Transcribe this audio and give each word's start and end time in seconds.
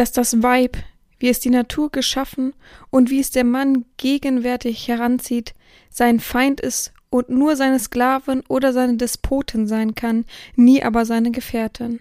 dass 0.00 0.12
das 0.12 0.42
Weib, 0.42 0.78
wie 1.18 1.28
es 1.28 1.40
die 1.40 1.50
Natur 1.50 1.90
geschaffen 1.90 2.54
und 2.88 3.10
wie 3.10 3.20
es 3.20 3.32
der 3.32 3.44
Mann 3.44 3.84
gegenwärtig 3.98 4.88
heranzieht, 4.88 5.52
sein 5.90 6.20
Feind 6.20 6.58
ist 6.58 6.94
und 7.10 7.28
nur 7.28 7.54
seine 7.54 7.78
Sklavin 7.78 8.42
oder 8.48 8.72
seine 8.72 8.96
Despotin 8.96 9.66
sein 9.66 9.94
kann, 9.94 10.24
nie 10.56 10.82
aber 10.82 11.04
seine 11.04 11.32
Gefährtin. 11.32 12.00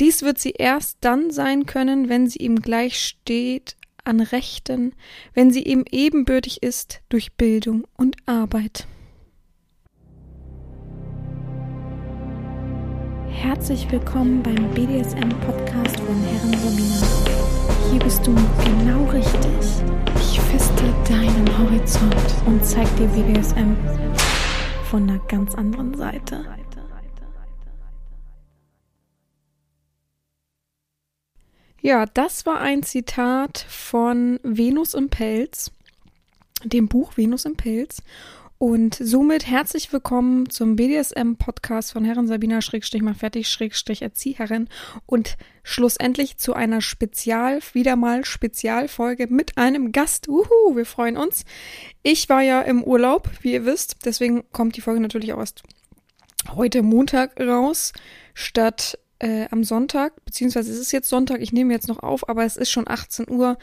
Dies 0.00 0.22
wird 0.22 0.40
sie 0.40 0.50
erst 0.50 0.96
dann 1.00 1.30
sein 1.30 1.64
können, 1.64 2.08
wenn 2.08 2.26
sie 2.26 2.40
ihm 2.40 2.56
gleich 2.56 2.98
steht 2.98 3.76
an 4.02 4.18
Rechten, 4.18 4.92
wenn 5.32 5.52
sie 5.52 5.62
ihm 5.62 5.84
ebenbürtig 5.92 6.60
ist 6.60 7.02
durch 7.08 7.34
Bildung 7.34 7.86
und 7.96 8.16
Arbeit. 8.26 8.88
Herzlich 13.40 13.90
willkommen 13.90 14.42
beim 14.42 14.70
BDSM-Podcast 14.74 15.98
von 16.00 16.22
Herren 16.24 16.54
Romina. 16.62 17.90
Hier 17.90 17.98
bist 18.00 18.26
du 18.26 18.34
genau 18.34 19.10
richtig. 19.10 19.82
Ich 20.16 20.38
feste 20.38 20.84
deinen 21.08 21.58
Horizont 21.58 22.14
und 22.44 22.62
zeig 22.62 22.86
dir 22.96 23.06
BDSM 23.06 23.74
von 24.90 25.08
einer 25.08 25.18
ganz 25.20 25.54
anderen 25.54 25.94
Seite. 25.94 26.44
Ja, 31.80 32.04
das 32.04 32.44
war 32.44 32.60
ein 32.60 32.82
Zitat 32.82 33.64
von 33.70 34.38
Venus 34.42 34.92
im 34.92 35.08
Pelz, 35.08 35.70
dem 36.62 36.88
Buch 36.88 37.16
Venus 37.16 37.46
im 37.46 37.56
Pelz. 37.56 38.02
Und 38.62 38.98
somit 39.00 39.46
herzlich 39.46 39.90
willkommen 39.90 40.50
zum 40.50 40.76
BDSM-Podcast 40.76 41.92
von 41.92 42.04
Herren 42.04 42.26
Sabina 42.26 42.60
Schrägstrich 42.60 43.00
mal 43.00 43.14
fertig 43.14 43.48
Schrägstrich 43.48 44.02
Erzieherin 44.02 44.68
und 45.06 45.38
schlussendlich 45.62 46.36
zu 46.36 46.52
einer 46.52 46.82
Spezial, 46.82 47.60
wieder 47.72 47.96
mal 47.96 48.22
Spezialfolge 48.26 49.28
mit 49.28 49.56
einem 49.56 49.92
Gast. 49.92 50.28
Uhu, 50.28 50.76
wir 50.76 50.84
freuen 50.84 51.16
uns. 51.16 51.46
Ich 52.02 52.28
war 52.28 52.42
ja 52.42 52.60
im 52.60 52.84
Urlaub, 52.84 53.30
wie 53.40 53.54
ihr 53.54 53.64
wisst, 53.64 53.96
deswegen 54.04 54.44
kommt 54.52 54.76
die 54.76 54.82
Folge 54.82 55.00
natürlich 55.00 55.32
auch 55.32 55.38
erst 55.38 55.62
heute 56.54 56.82
Montag 56.82 57.40
raus, 57.40 57.94
statt 58.34 58.98
äh, 59.20 59.46
am 59.50 59.64
Sonntag, 59.64 60.22
beziehungsweise 60.26 60.70
es 60.70 60.78
ist 60.78 60.92
jetzt 60.92 61.08
Sonntag, 61.08 61.40
ich 61.40 61.54
nehme 61.54 61.72
jetzt 61.72 61.88
noch 61.88 62.00
auf, 62.00 62.28
aber 62.28 62.44
es 62.44 62.58
ist 62.58 62.70
schon 62.70 62.86
18 62.86 63.26
Uhr 63.30 63.56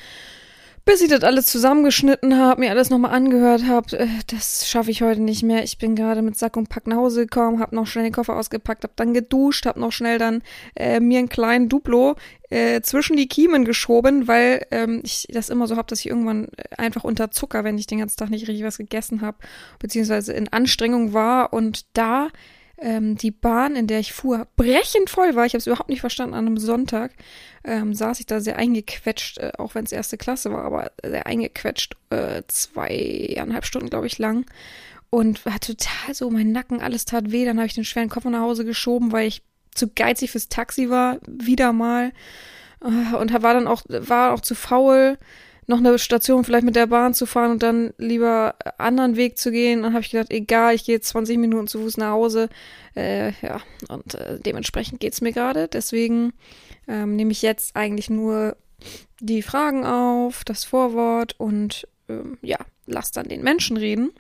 bis 0.88 1.02
ich 1.02 1.10
das 1.10 1.24
alles 1.24 1.48
zusammengeschnitten 1.48 2.38
habe, 2.38 2.62
mir 2.62 2.72
alles 2.72 2.90
nochmal 2.90 3.12
angehört 3.12 3.68
habe, 3.68 4.00
äh, 4.00 4.08
das 4.28 4.70
schaffe 4.70 4.90
ich 4.90 5.02
heute 5.02 5.22
nicht 5.22 5.44
mehr. 5.44 5.64
Ich 5.64 5.78
bin 5.78 5.96
gerade 5.96 6.22
mit 6.22 6.38
Sack 6.38 6.56
und 6.56 6.70
Pack 6.70 6.88
nach 6.88 6.96
Hause 6.96 7.28
gekommen, 7.28 7.60
habe 7.60 7.76
noch 7.76 7.86
schnell 7.86 8.06
den 8.06 8.14
Koffer 8.14 8.38
ausgepackt, 8.38 8.84
habe 8.84 8.94
dann 8.96 9.14
geduscht, 9.14 9.66
habe 9.66 9.82
noch 9.82 9.92
schnell 9.92 10.18
dann 10.18 10.42
äh, 10.76 11.02
mir 11.02 11.20
einen 11.20 11.28
kleinen 11.28 11.68
Duplo 11.68 12.16
äh, 12.50 12.80
zwischen 12.80 13.18
die 13.18 13.28
Kiemen 13.28 13.66
geschoben, 13.66 14.30
weil 14.30 14.66
ähm, 14.72 15.02
ich 15.04 15.28
das 15.30 15.50
immer 15.50 15.68
so 15.68 15.76
habe, 15.76 15.90
dass 15.90 16.00
ich 16.00 16.08
irgendwann 16.08 16.46
äh, 16.56 16.78
einfach 16.78 17.04
unter 17.04 17.32
Zucker, 17.32 17.66
wenn 17.66 17.78
ich 17.78 17.88
den 17.88 18.00
ganzen 18.00 18.18
Tag 18.18 18.30
nicht 18.30 18.48
richtig 18.48 18.64
was 18.64 18.78
gegessen 18.78 19.22
habe, 19.22 19.38
beziehungsweise 19.80 20.32
in 20.32 20.48
Anstrengung 20.54 21.12
war 21.12 21.52
und 21.52 21.86
da 21.98 22.30
ähm, 22.80 23.17
die 23.17 23.31
Bahn, 23.31 23.75
in 23.75 23.88
der 23.88 24.00
ich 24.00 24.14
fuhr, 24.14 24.47
brechend 24.56 25.09
voll 25.09 25.36
war. 25.36 25.45
Ich 25.45 25.53
habe 25.53 25.59
es 25.59 25.67
überhaupt 25.67 25.89
nicht 25.89 26.02
verstanden. 26.02 26.36
An 26.36 26.47
einem 26.47 26.58
Sonntag 26.58 27.14
ähm, 27.64 27.94
saß 27.94 28.20
ich 28.20 28.25
da 28.25 28.39
sehr 28.39 28.58
eingequetscht, 28.58 29.39
äh, 29.39 29.52
auch 29.58 29.75
wenn 29.75 29.86
es 29.86 29.92
erste 29.92 30.17
Klasse 30.17 30.52
war, 30.52 30.64
aber 30.64 30.92
sehr 31.03 31.25
eingequetscht, 31.25 31.95
äh, 32.09 32.44
zweieinhalb 32.48 33.66
Stunden, 33.66 33.89
glaube 33.89 34.08
ich, 34.08 34.17
lang. 34.20 34.45
Und 35.09 35.45
war 35.45 35.59
total 35.59 36.14
so, 36.14 36.30
mein 36.30 36.52
Nacken, 36.52 36.81
alles 36.81 37.05
tat 37.05 37.31
weh. 37.31 37.45
Dann 37.45 37.58
habe 37.58 37.67
ich 37.67 37.75
den 37.75 37.86
schweren 37.86 38.09
Koffer 38.09 38.30
nach 38.30 38.42
Hause 38.42 38.66
geschoben, 38.66 39.11
weil 39.11 39.28
ich 39.28 39.42
zu 39.73 39.88
geizig 39.88 40.31
fürs 40.31 40.50
Taxi 40.50 40.89
war, 40.89 41.20
wieder 41.28 41.73
mal. 41.73 42.11
Äh, 42.81 43.16
und 43.16 43.31
war 43.42 43.53
dann 43.53 43.67
auch, 43.67 43.83
war 43.88 44.33
auch 44.33 44.42
zu 44.42 44.53
faul, 44.55 45.17
noch 45.68 45.80
eine 45.80 46.00
Station 46.00 46.46
vielleicht 46.46 46.66
mit 46.66 46.78
der 46.78 46.88
Bahn 46.88 47.14
zu 47.14 47.26
fahren 47.26 47.52
und 47.52 47.64
dann 47.64 47.94
lieber 47.98 48.56
anderen 48.78 49.18
Weg 49.18 49.38
zu 49.38 49.52
gehen. 49.52 49.84
Dann 49.84 49.94
habe 49.94 50.02
ich 50.02 50.12
gedacht, 50.12 50.32
egal, 50.32 50.73
ich 50.73 50.86
gehe 50.86 50.95
jetzt 50.95 51.10
20 51.10 51.38
Minuten 51.38 51.67
zu 51.67 51.80
Fuß 51.80 51.98
nach 51.98 52.11
Hause. 52.11 52.50
Äh, 52.95 53.33
ja, 53.42 53.61
und 53.89 54.16
äh, 54.16 54.39
dementsprechend 54.39 55.02
geht's 55.02 55.22
mir 55.22 55.33
gerade. 55.33 55.67
Deswegen 55.67 56.33
ähm, 56.88 57.17
nehme 57.17 57.33
ich 57.33 57.42
jetzt 57.42 57.76
eigentlich 57.76 58.10
nur 58.10 58.55
die 59.20 59.42
Fragen 59.42 59.86
auf, 59.86 60.45
das 60.45 60.64
Vorwort 60.64 61.36
und 61.38 61.88
ähm, 62.08 62.38
ja, 62.42 62.58
lass 62.86 63.11
dann 63.11 63.28
den 63.28 63.44
Menschen 63.44 63.76
reden 63.76 64.11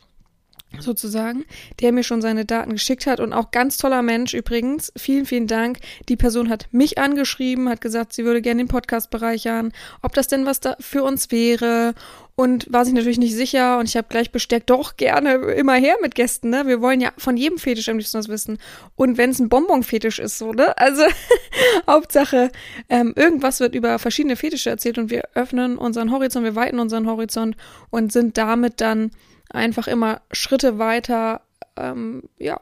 sozusagen, 0.79 1.45
der 1.79 1.91
mir 1.91 2.03
schon 2.03 2.21
seine 2.21 2.45
Daten 2.45 2.71
geschickt 2.71 3.07
hat 3.07 3.19
und 3.19 3.33
auch 3.33 3.51
ganz 3.51 3.77
toller 3.77 4.01
Mensch 4.01 4.33
übrigens. 4.33 4.91
Vielen, 4.97 5.25
vielen 5.25 5.47
Dank. 5.47 5.79
Die 6.09 6.17
Person 6.17 6.49
hat 6.49 6.67
mich 6.71 6.97
angeschrieben, 6.97 7.69
hat 7.69 7.81
gesagt, 7.81 8.13
sie 8.13 8.25
würde 8.25 8.41
gerne 8.41 8.63
den 8.63 8.67
Podcast 8.67 9.09
bereichern, 9.09 9.71
ob 10.01 10.13
das 10.13 10.27
denn 10.27 10.45
was 10.45 10.59
da 10.59 10.75
für 10.79 11.03
uns 11.03 11.31
wäre 11.31 11.93
und 12.39 12.71
war 12.71 12.85
sich 12.85 12.93
natürlich 12.93 13.17
nicht 13.17 13.33
sicher 13.33 13.79
und 13.79 13.89
ich 13.89 13.97
habe 13.97 14.09
gleich 14.09 14.31
bestärkt, 14.31 14.69
doch 14.69 14.95
gerne 14.95 15.33
immer 15.33 15.73
her 15.73 15.95
mit 16.03 16.13
Gästen, 16.13 16.51
ne? 16.51 16.67
Wir 16.67 16.81
wollen 16.81 17.01
ja 17.01 17.11
von 17.17 17.35
jedem 17.35 17.57
Fetisch 17.57 17.89
am 17.89 17.97
liebsten 17.97 18.19
was 18.19 18.27
wissen. 18.27 18.59
Und 18.95 19.17
wenn 19.17 19.31
es 19.31 19.39
ein 19.39 19.49
Bonbon-Fetisch 19.49 20.19
ist, 20.19 20.37
so, 20.37 20.51
ne? 20.51 20.77
Also 20.77 21.01
Hauptsache, 21.87 22.51
ähm, 22.89 23.13
irgendwas 23.15 23.59
wird 23.59 23.73
über 23.73 23.97
verschiedene 23.97 24.35
Fetische 24.35 24.69
erzählt 24.69 24.99
und 24.99 25.09
wir 25.09 25.23
öffnen 25.33 25.79
unseren 25.79 26.11
Horizont, 26.11 26.45
wir 26.45 26.55
weiten 26.55 26.77
unseren 26.77 27.07
Horizont 27.07 27.57
und 27.89 28.11
sind 28.11 28.37
damit 28.37 28.81
dann 28.81 29.09
einfach 29.49 29.87
immer 29.87 30.21
Schritte 30.31 30.79
weiter, 30.79 31.41
ähm, 31.75 32.23
ja, 32.37 32.59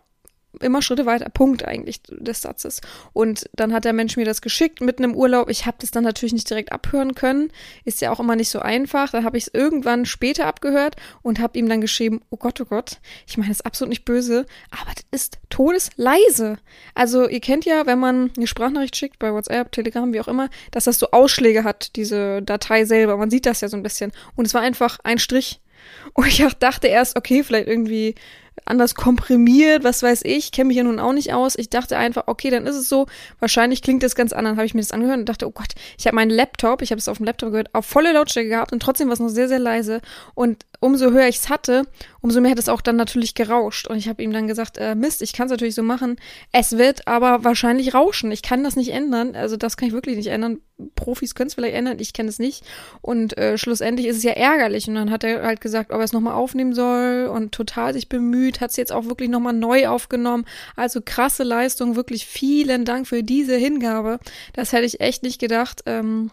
immer 0.62 0.82
Schritte 0.82 1.06
weiter, 1.06 1.30
Punkt 1.30 1.66
eigentlich 1.66 2.02
des 2.04 2.42
Satzes. 2.42 2.82
Und 3.14 3.50
dann 3.54 3.74
hat 3.74 3.86
der 3.86 3.94
Mensch 3.94 4.18
mir 4.18 4.26
das 4.26 4.42
geschickt 4.42 4.82
mitten 4.82 5.04
im 5.04 5.16
Urlaub. 5.16 5.50
Ich 5.50 5.66
habe 5.66 5.78
das 5.80 5.92
dann 5.92 6.04
natürlich 6.04 6.34
nicht 6.34 6.50
direkt 6.50 6.72
abhören 6.72 7.16
können. 7.16 7.52
Ist 7.84 8.02
ja 8.02 8.12
auch 8.12 8.20
immer 8.20 8.36
nicht 8.36 8.50
so 8.50 8.60
einfach. 8.60 9.12
Dann 9.12 9.24
habe 9.24 9.38
ich 9.38 9.48
es 9.48 9.54
irgendwann 9.54 10.06
später 10.06 10.48
abgehört 10.48 10.96
und 11.22 11.40
habe 11.40 11.58
ihm 11.58 11.70
dann 11.70 11.82
geschrieben, 11.82 12.22
oh 12.30 12.38
Gott, 12.38 12.60
oh 12.62 12.66
Gott, 12.66 13.00
ich 13.28 13.38
meine, 13.38 13.50
das 13.50 13.60
ist 13.60 13.66
absolut 13.66 13.90
nicht 13.90 14.06
böse, 14.06 14.46
aber 14.72 14.92
das 14.96 15.22
ist 15.22 15.40
todesleise. 15.50 16.58
Also 16.94 17.28
ihr 17.28 17.42
kennt 17.42 17.66
ja, 17.66 17.86
wenn 17.86 18.00
man 18.00 18.32
eine 18.36 18.48
Sprachnachricht 18.48 18.96
schickt 18.96 19.20
bei 19.20 19.34
WhatsApp, 19.34 19.72
Telegram, 19.72 20.12
wie 20.14 20.22
auch 20.22 20.28
immer, 20.28 20.50
dass 20.72 20.86
das 20.86 21.00
so 21.00 21.12
Ausschläge 21.12 21.64
hat, 21.64 21.96
diese 21.96 22.42
Datei 22.42 22.86
selber. 22.86 23.18
Man 23.18 23.30
sieht 23.30 23.46
das 23.46 23.62
ja 23.62 23.70
so 23.70 23.78
ein 23.78 23.84
bisschen. 23.84 24.12
Und 24.36 24.46
es 24.46 24.54
war 24.54 24.62
einfach 24.62 25.00
ein 25.04 25.20
Strich 25.20 25.62
und 26.14 26.28
ich 26.28 26.46
auch 26.46 26.54
dachte 26.54 26.88
erst, 26.88 27.18
okay, 27.18 27.44
vielleicht 27.44 27.68
irgendwie 27.68 28.16
anders 28.64 28.96
komprimiert, 28.96 29.84
was 29.84 30.02
weiß 30.02 30.22
ich, 30.24 30.52
kenne 30.52 30.70
mich 30.70 30.78
ja 30.78 30.84
nun 30.84 31.00
auch 31.00 31.14
nicht 31.14 31.34
aus. 31.34 31.56
Ich 31.58 31.70
dachte 31.70 31.98
einfach, 31.98 32.24
okay, 32.28 32.50
dann 32.50 32.66
ist 32.66 32.76
es 32.76 32.90
so. 32.90 33.06
Wahrscheinlich 33.40 33.82
klingt 33.82 34.02
das 34.02 34.16
ganz 34.16 34.34
anders. 34.34 34.56
Habe 34.56 34.66
ich 34.66 34.74
mir 34.74 34.82
das 34.82 34.92
angehört 34.92 35.20
und 35.20 35.30
dachte, 35.30 35.48
oh 35.48 35.52
Gott, 35.52 35.74
ich 35.98 36.08
habe 36.08 36.16
meinen 36.16 36.32
Laptop, 36.32 36.82
ich 36.82 36.92
habe 36.92 37.00
es 37.00 37.08
auf 37.08 37.18
dem 37.18 37.26
Laptop 37.26 37.52
gehört, 37.52 37.74
auf 37.74 37.86
volle 37.86 38.14
Lautstärke 38.14 38.50
gehabt 38.50 38.72
und 38.72 38.82
trotzdem 38.82 39.08
war 39.08 39.14
es 39.14 39.20
noch 39.20 39.30
sehr, 39.30 39.48
sehr 39.48 39.60
leise. 39.60 40.02
Und 40.34 40.66
umso 40.86 41.10
höher 41.10 41.28
ich 41.28 41.38
es 41.38 41.50
hatte, 41.50 41.88
umso 42.22 42.42
mehr 42.42 42.52
hat 42.52 42.60
es 42.60 42.70
auch 42.70 42.82
dann 42.82 42.96
natürlich 42.96 43.34
gerauscht. 43.34 43.88
Und 43.88 43.98
ich 43.98 44.08
habe 44.08 44.22
ihm 44.22 44.32
dann 44.32 44.48
gesagt, 44.48 44.78
äh, 44.78 44.94
Mist, 44.94 45.24
ich 45.24 45.34
kann 45.34 45.48
es 45.48 45.52
natürlich 45.52 45.74
so 45.74 45.82
machen. 45.82 46.18
Es 46.52 46.78
wird 46.78 47.08
aber 47.08 47.44
wahrscheinlich 47.44 47.96
rauschen. 47.96 48.32
Ich 48.32 48.44
kann 48.44 48.64
das 48.64 48.76
nicht 48.76 48.90
ändern. 48.92 49.36
Also 49.36 49.58
das 49.58 49.78
kann 49.78 49.88
ich 49.88 49.94
wirklich 49.96 50.16
nicht 50.16 50.28
ändern. 50.28 50.60
Profis 50.96 51.34
können 51.34 51.48
es 51.48 51.56
vielleicht 51.56 51.74
ändern, 51.74 51.98
ich 52.00 52.14
kenne 52.14 52.30
es 52.30 52.38
nicht. 52.38 52.64
Und 53.02 53.36
äh, 53.38 53.58
schlussendlich 53.58 54.06
ist 54.06 54.18
es 54.18 54.24
ja 54.24 54.34
ärgerlich. 54.34 54.88
Und 54.88 54.94
dann 54.94 55.10
hat 55.10 55.24
er 55.24 55.42
halt 55.44 55.60
gesagt, 55.60 55.92
ob 55.92 55.98
er 55.98 56.04
es 56.04 56.14
nochmal 56.14 56.36
aufnehmen 56.36 56.74
soll 56.74 57.32
und 57.34 57.52
total 57.52 57.94
sich 57.94 58.08
bemüht, 58.08 58.62
hat 58.62 58.70
es 58.70 58.78
jetzt 58.78 58.92
auch 58.92 59.06
wirklich 59.06 59.30
nochmal 59.30 59.54
neu 59.54 59.88
aufgenommen. 59.88 60.46
Also 60.76 61.02
krasse 61.04 61.44
Leistung, 61.44 61.96
wirklich 61.96 62.28
vielen 62.28 62.86
Dank 62.86 63.08
für 63.08 63.24
diese 63.24 63.56
Hingabe. 63.56 64.20
Das 64.54 64.72
hätte 64.72 64.86
ich 64.86 65.02
echt 65.02 65.24
nicht 65.24 65.40
gedacht. 65.40 65.82
Ähm, 65.88 66.30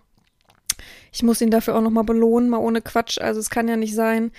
ich 1.12 1.22
muss 1.22 1.40
ihn 1.40 1.50
dafür 1.50 1.76
auch 1.76 1.82
nochmal 1.82 2.04
belohnen, 2.04 2.48
mal 2.48 2.58
ohne 2.58 2.80
Quatsch. 2.80 3.20
Also 3.20 3.38
es 3.38 3.50
kann 3.50 3.68
ja 3.68 3.76
nicht 3.76 3.94
sein, 3.94 4.32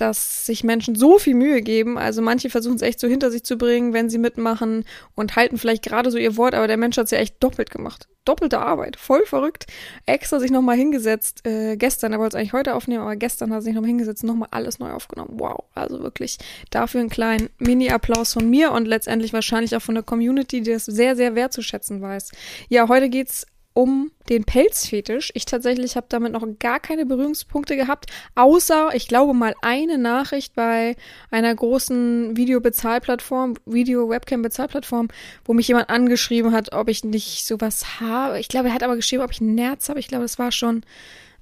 dass 0.00 0.46
sich 0.46 0.62
Menschen 0.62 0.94
so 0.94 1.18
viel 1.18 1.34
Mühe 1.34 1.62
geben. 1.62 1.98
Also 1.98 2.22
manche 2.22 2.50
versuchen 2.50 2.76
es 2.76 2.82
echt 2.82 3.00
so 3.00 3.08
hinter 3.08 3.30
sich 3.30 3.44
zu 3.44 3.56
bringen, 3.56 3.92
wenn 3.92 4.08
sie 4.08 4.18
mitmachen 4.18 4.84
und 5.14 5.36
halten 5.36 5.58
vielleicht 5.58 5.82
gerade 5.82 6.10
so 6.10 6.18
ihr 6.18 6.36
Wort, 6.36 6.54
aber 6.54 6.68
der 6.68 6.76
Mensch 6.76 6.96
hat 6.96 7.06
es 7.06 7.10
ja 7.10 7.18
echt 7.18 7.42
doppelt 7.42 7.70
gemacht. 7.70 8.06
Doppelte 8.24 8.60
Arbeit, 8.60 8.96
voll 8.96 9.24
verrückt. 9.24 9.66
Extra 10.04 10.38
sich 10.38 10.50
nochmal 10.50 10.76
hingesetzt, 10.76 11.46
äh, 11.46 11.76
gestern, 11.76 12.12
er 12.12 12.18
wollte 12.18 12.36
es 12.36 12.40
eigentlich 12.40 12.52
heute 12.52 12.74
aufnehmen, 12.74 13.00
aber 13.00 13.16
gestern 13.16 13.50
hat 13.50 13.58
er 13.58 13.62
sich 13.62 13.74
nochmal 13.74 13.88
hingesetzt 13.88 14.22
und 14.22 14.28
nochmal 14.28 14.48
alles 14.50 14.78
neu 14.78 14.90
aufgenommen. 14.90 15.30
Wow, 15.32 15.64
also 15.74 16.02
wirklich 16.02 16.38
dafür 16.70 17.00
einen 17.00 17.08
kleinen 17.08 17.48
Mini-Applaus 17.58 18.34
von 18.34 18.48
mir 18.48 18.72
und 18.72 18.86
letztendlich 18.86 19.32
wahrscheinlich 19.32 19.74
auch 19.74 19.82
von 19.82 19.94
der 19.94 20.04
Community, 20.04 20.60
die 20.60 20.72
das 20.72 20.84
sehr, 20.84 21.16
sehr 21.16 21.34
wertzuschätzen 21.34 22.02
weiß. 22.02 22.32
Ja, 22.68 22.88
heute 22.88 23.08
geht's 23.08 23.46
um 23.78 24.10
den 24.28 24.42
Pelzfetisch. 24.42 25.30
Ich 25.34 25.44
tatsächlich 25.44 25.94
habe 25.94 26.06
damit 26.08 26.32
noch 26.32 26.44
gar 26.58 26.80
keine 26.80 27.06
Berührungspunkte 27.06 27.76
gehabt, 27.76 28.06
außer 28.34 28.90
ich 28.92 29.06
glaube 29.06 29.34
mal 29.34 29.54
eine 29.62 29.98
Nachricht 29.98 30.56
bei 30.56 30.96
einer 31.30 31.54
großen 31.54 32.36
Videobezahlplattform, 32.36 33.54
Video-Webcam-Bezahlplattform, 33.66 35.10
wo 35.44 35.52
mich 35.52 35.68
jemand 35.68 35.90
angeschrieben 35.90 36.50
hat, 36.50 36.72
ob 36.72 36.88
ich 36.88 37.04
nicht 37.04 37.46
sowas 37.46 38.00
habe. 38.00 38.40
Ich 38.40 38.48
glaube, 38.48 38.66
er 38.66 38.74
hat 38.74 38.82
aber 38.82 38.96
geschrieben, 38.96 39.22
ob 39.22 39.30
ich 39.30 39.40
ein 39.40 39.54
Nerz 39.54 39.88
habe. 39.88 40.00
Ich 40.00 40.08
glaube, 40.08 40.24
das 40.24 40.40
war 40.40 40.50
schon 40.50 40.82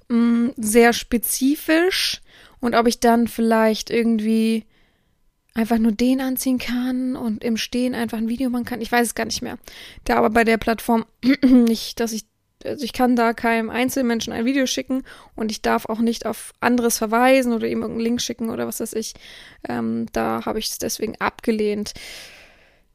mh, 0.09 0.17
mm, 0.17 0.53
sehr 0.57 0.93
spezifisch 0.93 2.21
und 2.59 2.75
ob 2.75 2.85
ich 2.85 2.99
dann 2.99 3.27
vielleicht 3.27 3.89
irgendwie 3.89 4.63
einfach 5.57 5.79
nur 5.79 5.91
den 5.91 6.21
anziehen 6.21 6.59
kann 6.59 7.15
und 7.15 7.43
im 7.43 7.57
Stehen 7.57 7.95
einfach 7.95 8.19
ein 8.19 8.29
Video 8.29 8.49
machen 8.49 8.65
kann. 8.65 8.79
Ich 8.79 8.91
weiß 8.91 9.07
es 9.07 9.15
gar 9.15 9.25
nicht 9.25 9.41
mehr. 9.41 9.57
Da 10.03 10.15
aber 10.15 10.29
bei 10.29 10.43
der 10.43 10.57
Plattform 10.57 11.05
nicht, 11.43 11.99
dass 11.99 12.13
ich 12.13 12.25
also 12.65 12.83
ich 12.83 12.91
kann 12.91 13.15
da 13.15 13.33
keinem 13.33 13.69
Einzelmenschen 13.69 14.33
ein 14.33 14.45
Video 14.45 14.65
schicken 14.65 15.03
und 15.35 15.51
ich 15.51 15.61
darf 15.61 15.85
auch 15.85 15.99
nicht 15.99 16.25
auf 16.25 16.53
anderes 16.59 16.97
verweisen 16.97 17.53
oder 17.53 17.67
ihm 17.67 17.81
irgendeinen 17.81 18.03
Link 18.03 18.21
schicken 18.21 18.49
oder 18.49 18.67
was 18.67 18.79
weiß 18.79 18.93
ich. 18.93 19.13
Ähm, 19.69 20.07
da 20.11 20.41
habe 20.43 20.57
ich 20.57 20.71
es 20.71 20.77
deswegen 20.79 21.15
abgelehnt. 21.19 21.93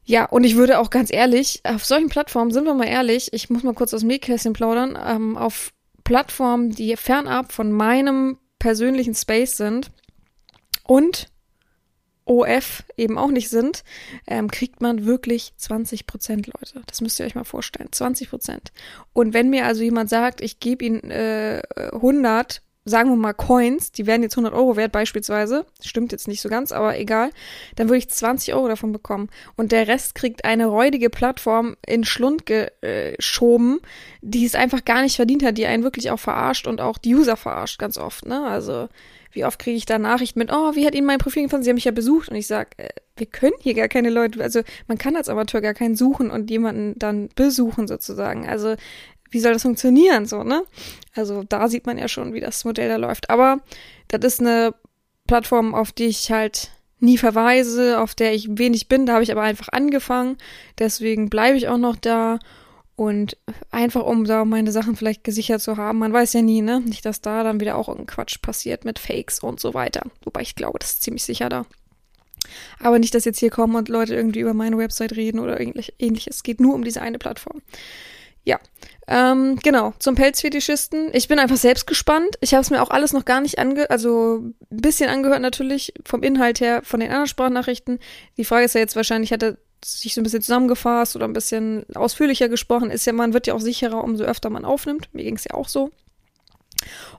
Ja, 0.05 0.25
und 0.25 0.43
ich 0.43 0.56
würde 0.56 0.81
auch 0.81 0.91
ganz 0.91 1.12
ehrlich, 1.12 1.61
auf 1.62 1.85
solchen 1.85 2.08
Plattformen, 2.08 2.50
sind 2.50 2.65
wir 2.65 2.75
mal 2.75 2.88
ehrlich, 2.88 3.32
ich 3.32 3.50
muss 3.50 3.62
mal 3.62 3.73
kurz 3.73 3.94
aus 3.94 4.00
dem 4.00 4.08
Nähkästchen 4.08 4.53
plaudern, 4.53 4.99
ähm, 5.00 5.37
auf 5.37 5.73
Plattformen, 6.03 6.70
die 6.70 6.97
fernab 6.97 7.53
von 7.53 7.70
meinem 7.70 8.38
persönlichen 8.58 9.15
Space 9.15 9.56
sind 9.56 9.93
und 10.85 11.29
OF 12.24 12.84
eben 12.96 13.19
auch 13.19 13.30
nicht 13.30 13.48
sind, 13.48 13.84
ähm, 14.26 14.50
kriegt 14.50 14.80
man 14.80 15.04
wirklich 15.04 15.54
20 15.56 16.06
Prozent, 16.06 16.46
Leute. 16.46 16.82
Das 16.86 17.00
müsst 17.00 17.19
ihr 17.19 17.26
euch 17.26 17.34
mal 17.34 17.44
vorstellen. 17.44 17.88
20 17.90 18.30
Prozent. 18.30 18.72
Und 19.12 19.34
wenn 19.34 19.50
mir 19.50 19.66
also 19.66 19.82
jemand 19.82 20.10
sagt, 20.10 20.40
ich 20.40 20.60
gebe 20.60 20.84
ihm 20.84 21.00
äh, 21.10 21.62
100 21.76 22.62
sagen 22.84 23.10
wir 23.10 23.16
mal 23.16 23.32
Coins, 23.32 23.92
die 23.92 24.06
werden 24.06 24.22
jetzt 24.22 24.34
100 24.34 24.52
Euro 24.52 24.76
wert 24.76 24.92
beispielsweise, 24.92 25.66
stimmt 25.80 26.12
jetzt 26.12 26.26
nicht 26.26 26.40
so 26.40 26.48
ganz, 26.48 26.72
aber 26.72 26.98
egal, 26.98 27.30
dann 27.76 27.88
würde 27.88 27.98
ich 27.98 28.10
20 28.10 28.54
Euro 28.54 28.69
davon 28.69 28.92
bekommen. 28.92 29.28
Und 29.56 29.72
der 29.72 29.86
Rest 29.86 30.14
kriegt 30.14 30.44
eine 30.44 30.66
räudige 30.66 31.08
Plattform 31.08 31.76
in 31.86 32.04
Schlund 32.04 32.44
geschoben, 32.46 33.80
die 34.20 34.44
es 34.44 34.54
einfach 34.54 34.84
gar 34.84 35.02
nicht 35.02 35.16
verdient 35.16 35.44
hat, 35.44 35.58
die 35.58 35.66
einen 35.66 35.84
wirklich 35.84 36.10
auch 36.10 36.19
verarscht 36.19 36.66
und 36.66 36.80
auch 36.80 36.98
die 36.98 37.14
User 37.14 37.36
verarscht 37.36 37.78
ganz 37.78 37.98
oft, 37.98 38.26
ne? 38.26 38.44
Also, 38.44 38.88
wie 39.32 39.44
oft 39.44 39.58
kriege 39.58 39.76
ich 39.76 39.87
da 39.87 39.99
Nachrichten 39.99 40.38
mit, 40.38 40.52
oh, 40.52 40.75
wie 40.75 40.87
hat 40.87 40.94
Ihnen 40.94 41.06
mein 41.06 41.19
Profil 41.19 41.44
gefallen? 41.44 41.62
Sie 41.62 41.70
haben 41.70 41.76
mich 41.76 41.84
ja 41.84 41.93
besucht. 41.93 42.29
Und 42.29 42.37
ich 42.37 42.46
sage, 42.46 42.70
äh, 42.76 42.88
wir 43.17 43.26
können 43.26 43.55
hier 43.61 43.75
gar 43.75 43.88
keine 43.88 44.11
Leute, 44.11 44.43
also 44.43 44.62
man 44.88 44.99
kann 44.99 45.17
als 45.17 45.29
Amateur 45.29 45.61
gar 45.61 45.75
keinen 45.75 45.96
suchen 45.96 46.31
und 46.31 46.50
jemanden 46.50 46.99
dann 46.99 47.29
besuchen 47.34 47.88
sozusagen. 47.88 48.49
Also 48.49 48.76
wie 49.31 49.40
soll 49.40 49.55
das 49.55 49.62
funktionieren, 49.62 50.26
so, 50.26 50.44
ne? 50.44 50.64
Also 51.14 51.43
da 51.43 51.69
sieht 51.69 51.87
man 51.87 51.99
ja 51.99 52.08
schon, 52.08 52.34
wie 52.34 52.40
das 52.40 52.64
Modell 52.64 52.88
da 52.88 52.96
läuft. 52.96 53.31
Aber 53.31 53.61
das 54.08 54.20
ist 54.25 54.40
eine 54.40 54.75
Plattform, 55.26 55.75
auf 55.75 55.93
die 55.93 56.05
ich 56.05 56.31
halt 56.31 56.70
nie 57.00 57.19
verweise, 57.19 58.00
auf 58.00 58.14
der 58.14 58.34
ich 58.34 58.58
wenig 58.58 58.88
bin. 58.88 59.06
Da 59.06 59.14
habe 59.14 59.25
ich 59.25 59.32
aber 59.32 59.43
einfach 59.43 59.69
angefangen. 59.70 60.37
Deswegen 60.79 61.31
bleibe 61.31 61.56
ich 61.56 61.69
auch 61.69 61.79
noch 61.79 61.96
da. 61.96 62.38
Und 63.02 63.37
einfach, 63.72 64.04
um 64.04 64.25
da 64.25 64.44
meine 64.44 64.70
Sachen 64.70 64.94
vielleicht 64.94 65.25
gesichert 65.25 65.60
zu 65.60 65.76
haben. 65.76 65.99
Man 65.99 66.12
weiß 66.12 66.34
ja 66.34 66.43
nie, 66.43 66.62
ne? 66.62 66.81
Nicht, 66.82 67.04
dass 67.04 67.20
da 67.20 67.43
dann 67.43 67.58
wieder 67.58 67.75
auch 67.76 67.88
irgendein 67.88 68.14
Quatsch 68.14 68.40
passiert 68.40 68.84
mit 68.84 69.00
Fakes 69.00 69.40
und 69.40 69.58
so 69.58 69.75
weiter. 69.75 70.02
Wobei 70.22 70.43
ich 70.43 70.54
glaube, 70.54 70.78
das 70.78 70.93
ist 70.93 71.02
ziemlich 71.02 71.25
sicher 71.25 71.49
da. 71.49 71.66
Aber 72.78 73.00
nicht, 73.00 73.12
dass 73.16 73.25
jetzt 73.25 73.40
hier 73.40 73.50
kommen 73.50 73.75
und 73.75 73.88
Leute 73.88 74.14
irgendwie 74.14 74.38
über 74.38 74.54
meine 74.54 74.78
Website 74.78 75.16
reden 75.16 75.40
oder 75.40 75.58
ähnliches. 75.58 76.37
Es 76.37 76.43
geht 76.44 76.60
nur 76.60 76.76
um 76.76 76.84
diese 76.84 77.02
eine 77.02 77.19
Plattform. 77.19 77.60
Ja, 78.44 78.60
ähm, 79.08 79.58
genau, 79.64 79.94
zum 79.98 80.14
Pelzfetischisten. 80.14 81.10
Ich 81.12 81.26
bin 81.26 81.40
einfach 81.40 81.56
selbst 81.56 81.88
gespannt. 81.88 82.37
Ich 82.40 82.55
habe 82.55 82.62
es 82.62 82.70
mir 82.70 82.82
auch 82.82 82.90
alles 82.90 83.12
noch 83.12 83.25
gar 83.25 83.40
nicht 83.40 83.58
ange... 83.58 83.90
Also 83.90 84.44
ein 84.44 84.55
bisschen 84.70 85.10
angehört 85.10 85.43
natürlich 85.43 85.93
vom 86.05 86.22
Inhalt 86.22 86.60
her 86.60 86.82
von 86.84 87.00
den 87.00 87.10
anderen 87.10 87.26
Sprachnachrichten. 87.26 87.98
Die 88.37 88.44
Frage 88.44 88.66
ist 88.66 88.76
ja 88.76 88.81
jetzt 88.81 88.94
wahrscheinlich, 88.94 89.32
hat 89.32 89.43
er 89.43 89.56
sich 89.84 90.14
so 90.14 90.20
ein 90.20 90.25
bisschen 90.25 90.43
zusammengefasst 90.43 91.17
oder 91.17 91.26
ein 91.26 91.32
bisschen 91.32 91.84
ausführlicher 91.94 92.49
gesprochen. 92.49 92.90
Ist 92.90 93.06
ja, 93.06 93.12
man 93.12 93.32
wird 93.32 93.46
ja 93.46 93.55
auch 93.55 93.61
sicherer, 93.61 94.02
umso 94.05 94.25
öfter 94.25 94.50
man 94.50 94.64
aufnimmt. 94.64 95.08
Mir 95.12 95.25
ging 95.25 95.37
es 95.37 95.44
ja 95.44 95.55
auch 95.55 95.69
so. 95.69 95.90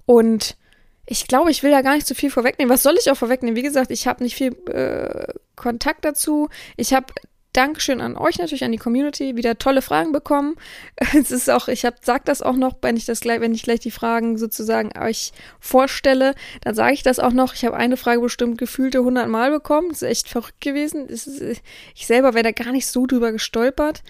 Und 0.06 0.58
ich 1.06 1.28
glaube, 1.28 1.52
ich 1.52 1.64
will 1.64 1.72
da 1.72 1.82
gar 1.82 1.96
nicht 1.96 2.08
so 2.08 2.16
viel 2.16 2.32
vorwegnehmen. 2.32 2.74
Was 2.74 2.84
soll 2.84 2.96
ich 2.98 3.12
auch 3.12 3.18
vorwegnehmen? 3.18 3.56
Wie 3.56 3.64
gesagt, 3.64 3.92
ich 3.92 4.08
habe 4.08 4.24
nicht 4.24 4.36
viel 4.36 4.56
äh, 4.70 5.34
Kontakt 5.56 6.06
dazu. 6.06 6.50
Ich 6.78 6.94
habe 6.94 7.08
Dankeschön 7.54 8.02
an 8.02 8.18
euch 8.18 8.40
natürlich, 8.40 8.64
an 8.64 8.72
die 8.72 8.80
Community. 8.80 9.36
Wieder 9.36 9.60
tolle 9.60 9.84
Fragen 9.84 10.12
bekommen. 10.12 10.56
Es 11.16 11.30
ist 11.32 11.50
auch, 11.50 11.68
ich 11.68 11.86
hab, 11.86 12.04
sag 12.04 12.26
das 12.26 12.42
auch 12.42 12.56
noch, 12.56 12.78
wenn 12.82 12.98
ich 12.98 13.06
das 13.06 13.20
gleich, 13.20 13.40
wenn 13.40 13.54
ich 13.54 13.62
gleich 13.62 13.80
die 13.80 13.92
Fragen 13.92 14.38
sozusagen 14.38 14.98
euch 14.98 15.32
vorstelle, 15.60 16.34
dann 16.62 16.74
sage 16.74 16.94
ich 16.94 17.04
das 17.04 17.20
auch 17.20 17.32
noch. 17.32 17.54
Ich 17.54 17.64
habe 17.64 17.78
eine 17.78 17.96
Frage 17.96 18.22
bestimmt 18.22 18.58
gefühlte 18.58 19.00
100 19.00 19.28
Mal 19.28 19.52
bekommen. 19.52 19.90
Das 19.90 20.02
ist 20.02 20.10
echt 20.10 20.30
verrückt 20.30 20.62
gewesen. 20.62 21.08
Ist, 21.08 21.28
ich 21.28 22.08
selber 22.08 22.34
wäre 22.34 22.44
da 22.44 22.52
gar 22.52 22.72
nicht 22.72 22.88
so 22.88 23.06
drüber 23.06 23.32
gestolpert. 23.32 24.02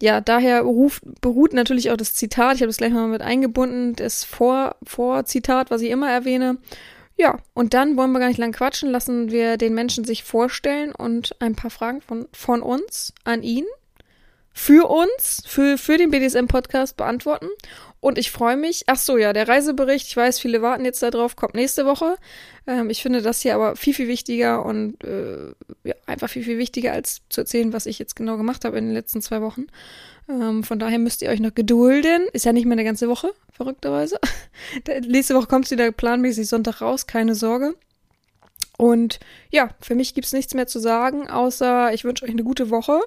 Ja, 0.00 0.20
daher 0.20 0.60
ruft, 0.60 1.02
beruht 1.22 1.54
natürlich 1.54 1.90
auch 1.90 1.96
das 1.96 2.12
Zitat. 2.12 2.56
Ich 2.56 2.60
habe 2.60 2.68
das 2.68 2.76
gleich 2.76 2.92
mal 2.92 3.08
mit 3.08 3.22
eingebunden. 3.22 3.96
Das 3.96 4.22
Vor, 4.22 4.76
Vorzitat, 4.82 5.70
was 5.70 5.80
ich 5.80 5.90
immer 5.90 6.10
erwähne. 6.10 6.58
Ja, 7.16 7.38
und 7.54 7.74
dann 7.74 7.96
wollen 7.96 8.12
wir 8.12 8.20
gar 8.20 8.28
nicht 8.28 8.38
lang 8.38 8.52
quatschen, 8.52 8.90
lassen 8.90 9.30
wir 9.30 9.56
den 9.56 9.74
Menschen 9.74 10.04
sich 10.04 10.24
vorstellen 10.24 10.92
und 10.92 11.36
ein 11.40 11.54
paar 11.54 11.70
Fragen 11.70 12.00
von, 12.00 12.26
von 12.32 12.62
uns 12.62 13.12
an 13.24 13.42
ihn 13.42 13.66
für 14.52 14.88
uns, 14.88 15.42
für, 15.46 15.78
für 15.78 15.96
den 15.96 16.10
BDSM-Podcast 16.10 16.96
beantworten. 16.96 17.48
Und 18.02 18.18
ich 18.18 18.32
freue 18.32 18.56
mich. 18.56 18.82
Ach 18.88 18.96
so, 18.96 19.16
ja, 19.16 19.32
der 19.32 19.46
Reisebericht. 19.46 20.08
Ich 20.08 20.16
weiß, 20.16 20.40
viele 20.40 20.60
warten 20.60 20.84
jetzt 20.84 21.04
darauf, 21.04 21.36
kommt 21.36 21.54
nächste 21.54 21.86
Woche. 21.86 22.16
Ähm, 22.66 22.90
ich 22.90 23.00
finde 23.00 23.22
das 23.22 23.42
hier 23.42 23.54
aber 23.54 23.76
viel, 23.76 23.94
viel 23.94 24.08
wichtiger 24.08 24.66
und 24.66 25.04
äh, 25.04 25.52
ja, 25.84 25.94
einfach 26.06 26.28
viel, 26.28 26.42
viel 26.42 26.58
wichtiger, 26.58 26.92
als 26.92 27.22
zu 27.28 27.42
erzählen, 27.42 27.72
was 27.72 27.86
ich 27.86 28.00
jetzt 28.00 28.16
genau 28.16 28.36
gemacht 28.36 28.64
habe 28.64 28.76
in 28.76 28.86
den 28.86 28.92
letzten 28.92 29.22
zwei 29.22 29.40
Wochen. 29.40 29.68
Ähm, 30.28 30.64
von 30.64 30.80
daher 30.80 30.98
müsst 30.98 31.22
ihr 31.22 31.30
euch 31.30 31.38
noch 31.38 31.54
gedulden. 31.54 32.26
Ist 32.32 32.44
ja 32.44 32.52
nicht 32.52 32.64
mehr 32.64 32.72
eine 32.72 32.82
ganze 32.82 33.08
Woche, 33.08 33.30
verrückterweise. 33.52 34.18
Nächste 35.06 35.36
Woche 35.36 35.46
kommt 35.46 35.66
es 35.66 35.70
wieder 35.70 35.92
planmäßig 35.92 36.48
Sonntag 36.48 36.80
raus, 36.80 37.06
keine 37.06 37.36
Sorge. 37.36 37.76
Und 38.82 39.20
ja, 39.50 39.70
für 39.80 39.94
mich 39.94 40.12
gibt 40.12 40.26
es 40.26 40.32
nichts 40.32 40.54
mehr 40.54 40.66
zu 40.66 40.80
sagen, 40.80 41.30
außer 41.30 41.94
ich 41.94 42.02
wünsche 42.02 42.24
euch 42.24 42.32
eine 42.32 42.42
gute 42.42 42.68
Woche. 42.68 42.98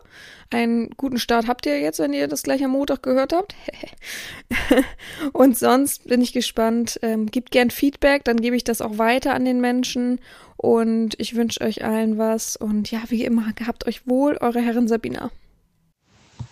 Einen 0.49 0.91
guten 0.91 1.17
Start 1.17 1.49
habt 1.49 1.65
ihr 1.65 1.81
jetzt, 1.81 1.99
wenn 1.99 2.13
ihr 2.13 2.29
das 2.29 2.43
gleich 2.43 2.63
am 2.63 2.71
Montag 2.71 3.03
gehört 3.03 3.33
habt. 3.33 3.55
und 5.33 5.57
sonst 5.57 6.07
bin 6.07 6.21
ich 6.21 6.31
gespannt. 6.31 6.97
Ähm, 7.01 7.25
gebt 7.25 7.51
gern 7.51 7.71
Feedback, 7.71 8.23
dann 8.23 8.37
gebe 8.37 8.55
ich 8.55 8.63
das 8.63 8.79
auch 8.79 8.97
weiter 8.99 9.33
an 9.33 9.43
den 9.43 9.59
Menschen. 9.59 10.21
Und 10.55 11.19
ich 11.19 11.35
wünsche 11.35 11.59
euch 11.59 11.83
allen 11.83 12.17
was. 12.17 12.55
Und 12.55 12.89
ja, 12.89 13.01
wie 13.09 13.25
immer, 13.25 13.51
gehabt 13.53 13.85
euch 13.85 14.07
wohl, 14.07 14.37
eure 14.39 14.61
Herren 14.61 14.87
Sabina. 14.87 15.29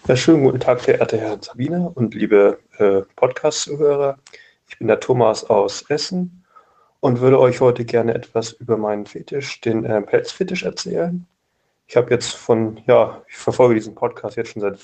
Ja, 0.05 0.17
schönen 0.17 0.43
guten 0.43 0.59
Tag, 0.59 0.81
verehrte 0.81 1.17
Herren 1.17 1.41
Sabina 1.41 1.89
und 1.95 2.13
liebe 2.13 2.59
äh, 2.77 3.03
Podcast-Zuhörer. 3.15 4.17
Ich 4.67 4.79
bin 4.79 4.89
der 4.89 4.99
Thomas 4.99 5.45
aus 5.45 5.85
Essen 5.87 6.42
und 7.03 7.19
würde 7.19 7.37
euch 7.37 7.59
heute 7.59 7.83
gerne 7.83 8.13
etwas 8.13 8.53
über 8.53 8.77
meinen 8.77 9.05
Fetisch, 9.05 9.59
den 9.59 9.83
äh, 9.83 10.01
Pelzfetisch, 10.01 10.63
erzählen. 10.63 11.27
Ich 11.85 11.97
habe 11.97 12.09
jetzt 12.11 12.33
von, 12.33 12.79
ja, 12.87 13.21
ich 13.27 13.35
verfolge 13.35 13.75
diesen 13.75 13.93
Podcast 13.93 14.37
jetzt 14.37 14.51
schon 14.51 14.61
seit 14.61 14.79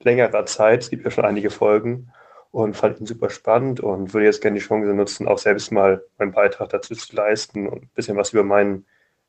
längerer 0.00 0.44
Zeit. 0.44 0.82
Es 0.82 0.90
gibt 0.90 1.06
ja 1.06 1.10
schon 1.10 1.24
einige 1.24 1.48
Folgen 1.48 2.12
und 2.50 2.76
fand 2.76 3.00
ihn 3.00 3.06
super 3.06 3.30
spannend 3.30 3.80
und 3.80 4.12
würde 4.12 4.26
jetzt 4.26 4.42
gerne 4.42 4.58
die 4.58 4.64
Chance 4.66 4.92
nutzen, 4.92 5.26
auch 5.26 5.38
selbst 5.38 5.72
mal 5.72 6.04
meinen 6.18 6.32
Beitrag 6.32 6.68
dazu 6.68 6.94
zu 6.94 7.16
leisten 7.16 7.66
und 7.70 7.84
ein 7.84 7.90
bisschen 7.94 8.18
was 8.18 8.34
über 8.34 8.44
meinen 8.44 8.84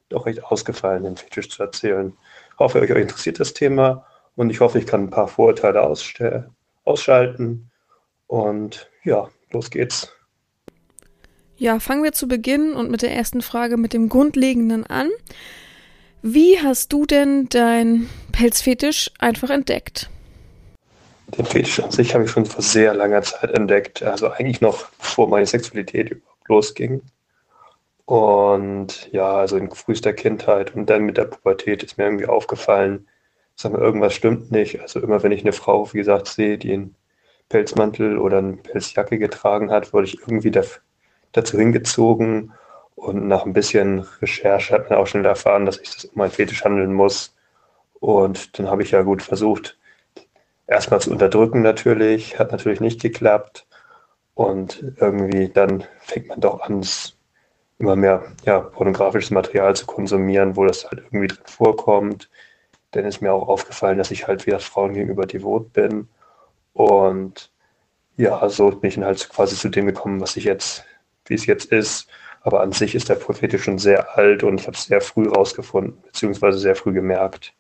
doch 0.10 0.26
recht 0.26 0.44
ausgefallenen 0.44 1.16
Fetisch 1.16 1.50
zu 1.50 1.64
erzählen. 1.64 2.12
Ich 2.52 2.60
hoffe, 2.60 2.82
euch 2.82 2.90
interessiert 2.90 3.40
das 3.40 3.54
Thema 3.54 4.06
und 4.36 4.50
ich 4.50 4.60
hoffe, 4.60 4.80
ich 4.80 4.86
kann 4.86 5.04
ein 5.04 5.10
paar 5.12 5.30
Vorurteile 5.30 5.82
ausschalten. 6.84 7.72
Und 8.28 8.92
ja, 9.06 9.30
los 9.52 9.70
geht's. 9.70 10.17
Ja, 11.60 11.80
fangen 11.80 12.04
wir 12.04 12.12
zu 12.14 12.28
Beginn 12.28 12.74
und 12.74 12.92
mit 12.92 13.02
der 13.02 13.12
ersten 13.12 13.42
Frage 13.42 13.78
mit 13.78 13.94
dem 13.94 14.10
Grundlegenden 14.10 14.86
an. 14.86 15.10
Wie 16.22 16.60
hast 16.60 16.94
du 16.94 17.06
denn 17.06 17.48
dein 17.50 18.08
Pelzfetisch 18.32 19.10
einfach 19.18 19.50
entdeckt? 19.50 20.10
Den 21.36 21.46
Fetisch 21.46 21.80
an 21.80 21.92
sich 21.92 22.14
habe 22.14 22.26
ich 22.26 22.32
schon 22.32 22.46
vor 22.46 22.62
sehr 22.62 22.94
langer 22.94 23.24
Zeit 23.24 23.52
entdeckt. 23.52 24.04
Also 24.04 24.30
eigentlich 24.30 24.62
noch 24.62 24.90
bevor 25.00 25.28
meine 25.28 25.48
Sexualität 25.48 26.12
überhaupt 26.12 26.48
losging. 26.48 27.02
Und 28.06 29.12
ja, 29.12 29.36
also 29.36 29.58
in 29.58 29.72
frühester 29.72 30.14
Kindheit 30.14 30.76
und 30.76 30.90
dann 30.90 31.04
mit 31.04 31.18
der 31.18 31.26
Pubertät 31.26 31.84
ist 31.84 31.98
mir 31.98 32.06
irgendwie 32.06 32.28
aufgefallen, 32.28 33.08
sag 33.56 33.74
mal, 33.74 33.82
irgendwas 33.82 34.14
stimmt 34.14 34.52
nicht. 34.52 34.80
Also 34.80 35.00
immer 35.02 35.24
wenn 35.24 35.32
ich 35.32 35.42
eine 35.42 35.52
Frau, 35.54 35.92
wie 35.92 35.98
gesagt, 35.98 36.28
sehe, 36.28 36.58
die 36.58 36.72
einen 36.72 36.96
Pelzmantel 37.50 38.18
oder 38.18 38.38
eine 38.38 38.58
Pelzjacke 38.58 39.18
getragen 39.18 39.72
hat, 39.72 39.92
wurde 39.92 40.08
ich 40.08 40.20
irgendwie 40.22 40.52
dazu 41.32 41.58
hingezogen. 41.58 42.54
Und 42.96 43.28
nach 43.28 43.46
ein 43.46 43.54
bisschen 43.54 44.00
Recherche 44.22 44.74
hat 44.74 44.90
man 44.90 45.00
auch 45.00 45.08
schnell 45.08 45.26
erfahren, 45.26 45.66
dass 45.66 45.80
ich 45.80 45.94
das 45.94 46.06
um 46.06 46.14
meinen 46.16 46.32
Fetisch 46.32 46.64
handeln 46.64 46.94
muss. 46.94 47.36
Und 48.00 48.58
dann 48.58 48.70
habe 48.70 48.84
ich 48.84 48.92
ja 48.92 49.02
gut 49.04 49.22
versucht, 49.22 49.78
erstmal 50.68 51.02
zu 51.02 51.12
unterdrücken 51.12 51.62
natürlich, 51.62 52.40
hat 52.40 52.52
natürlich 52.52 52.82
nicht 52.82 53.02
geklappt. 53.02 53.68
Und 54.34 54.84
irgendwie 54.98 55.50
dann 55.50 55.84
fängt 56.00 56.28
man 56.28 56.42
doch 56.42 56.62
an, 56.62 56.86
immer 57.80 57.96
mehr 57.96 58.24
ja, 58.46 58.60
pornografisches 58.60 59.32
Material 59.32 59.76
zu 59.76 59.86
konsumieren, 59.86 60.56
wo 60.56 60.66
das 60.66 60.86
halt 60.86 61.04
irgendwie 61.06 61.28
drin 61.28 61.46
vorkommt 61.46 62.30
dann 62.92 63.06
ist 63.06 63.22
mir 63.22 63.34
auch 63.34 63.48
aufgefallen, 63.48 63.98
dass 63.98 64.12
ich 64.12 64.28
halt 64.28 64.46
wieder 64.46 64.60
Frauen 64.60 64.94
gegenüber 64.94 65.26
devot 65.26 65.74
bin. 65.74 66.08
Und 66.74 67.52
ja, 68.18 68.48
so 68.50 68.70
bin 68.72 68.90
ich 68.90 68.96
dann 68.96 69.06
halt 69.06 69.30
quasi 69.30 69.56
zu 69.56 69.70
dem 69.70 69.86
gekommen, 69.86 70.22
was 70.22 70.38
ich 70.38 70.46
jetzt, 70.46 70.86
wie 71.30 71.36
es 71.36 71.46
jetzt 71.46 71.72
ist. 71.72 72.08
Aber 72.42 72.62
an 72.62 72.72
sich 72.72 72.96
ist 72.96 73.10
der 73.10 73.16
Prophetisch 73.16 73.64
schon 73.64 73.78
sehr 73.78 74.18
alt 74.18 74.44
und 74.44 74.62
ich 74.62 74.68
habe 74.68 74.78
es 74.78 74.86
sehr 74.86 75.02
früh 75.02 75.28
rausgefunden, 75.28 76.02
beziehungsweise 76.04 76.60
sehr 76.60 76.76
früh 76.76 76.94
gemerkt. 76.94 77.54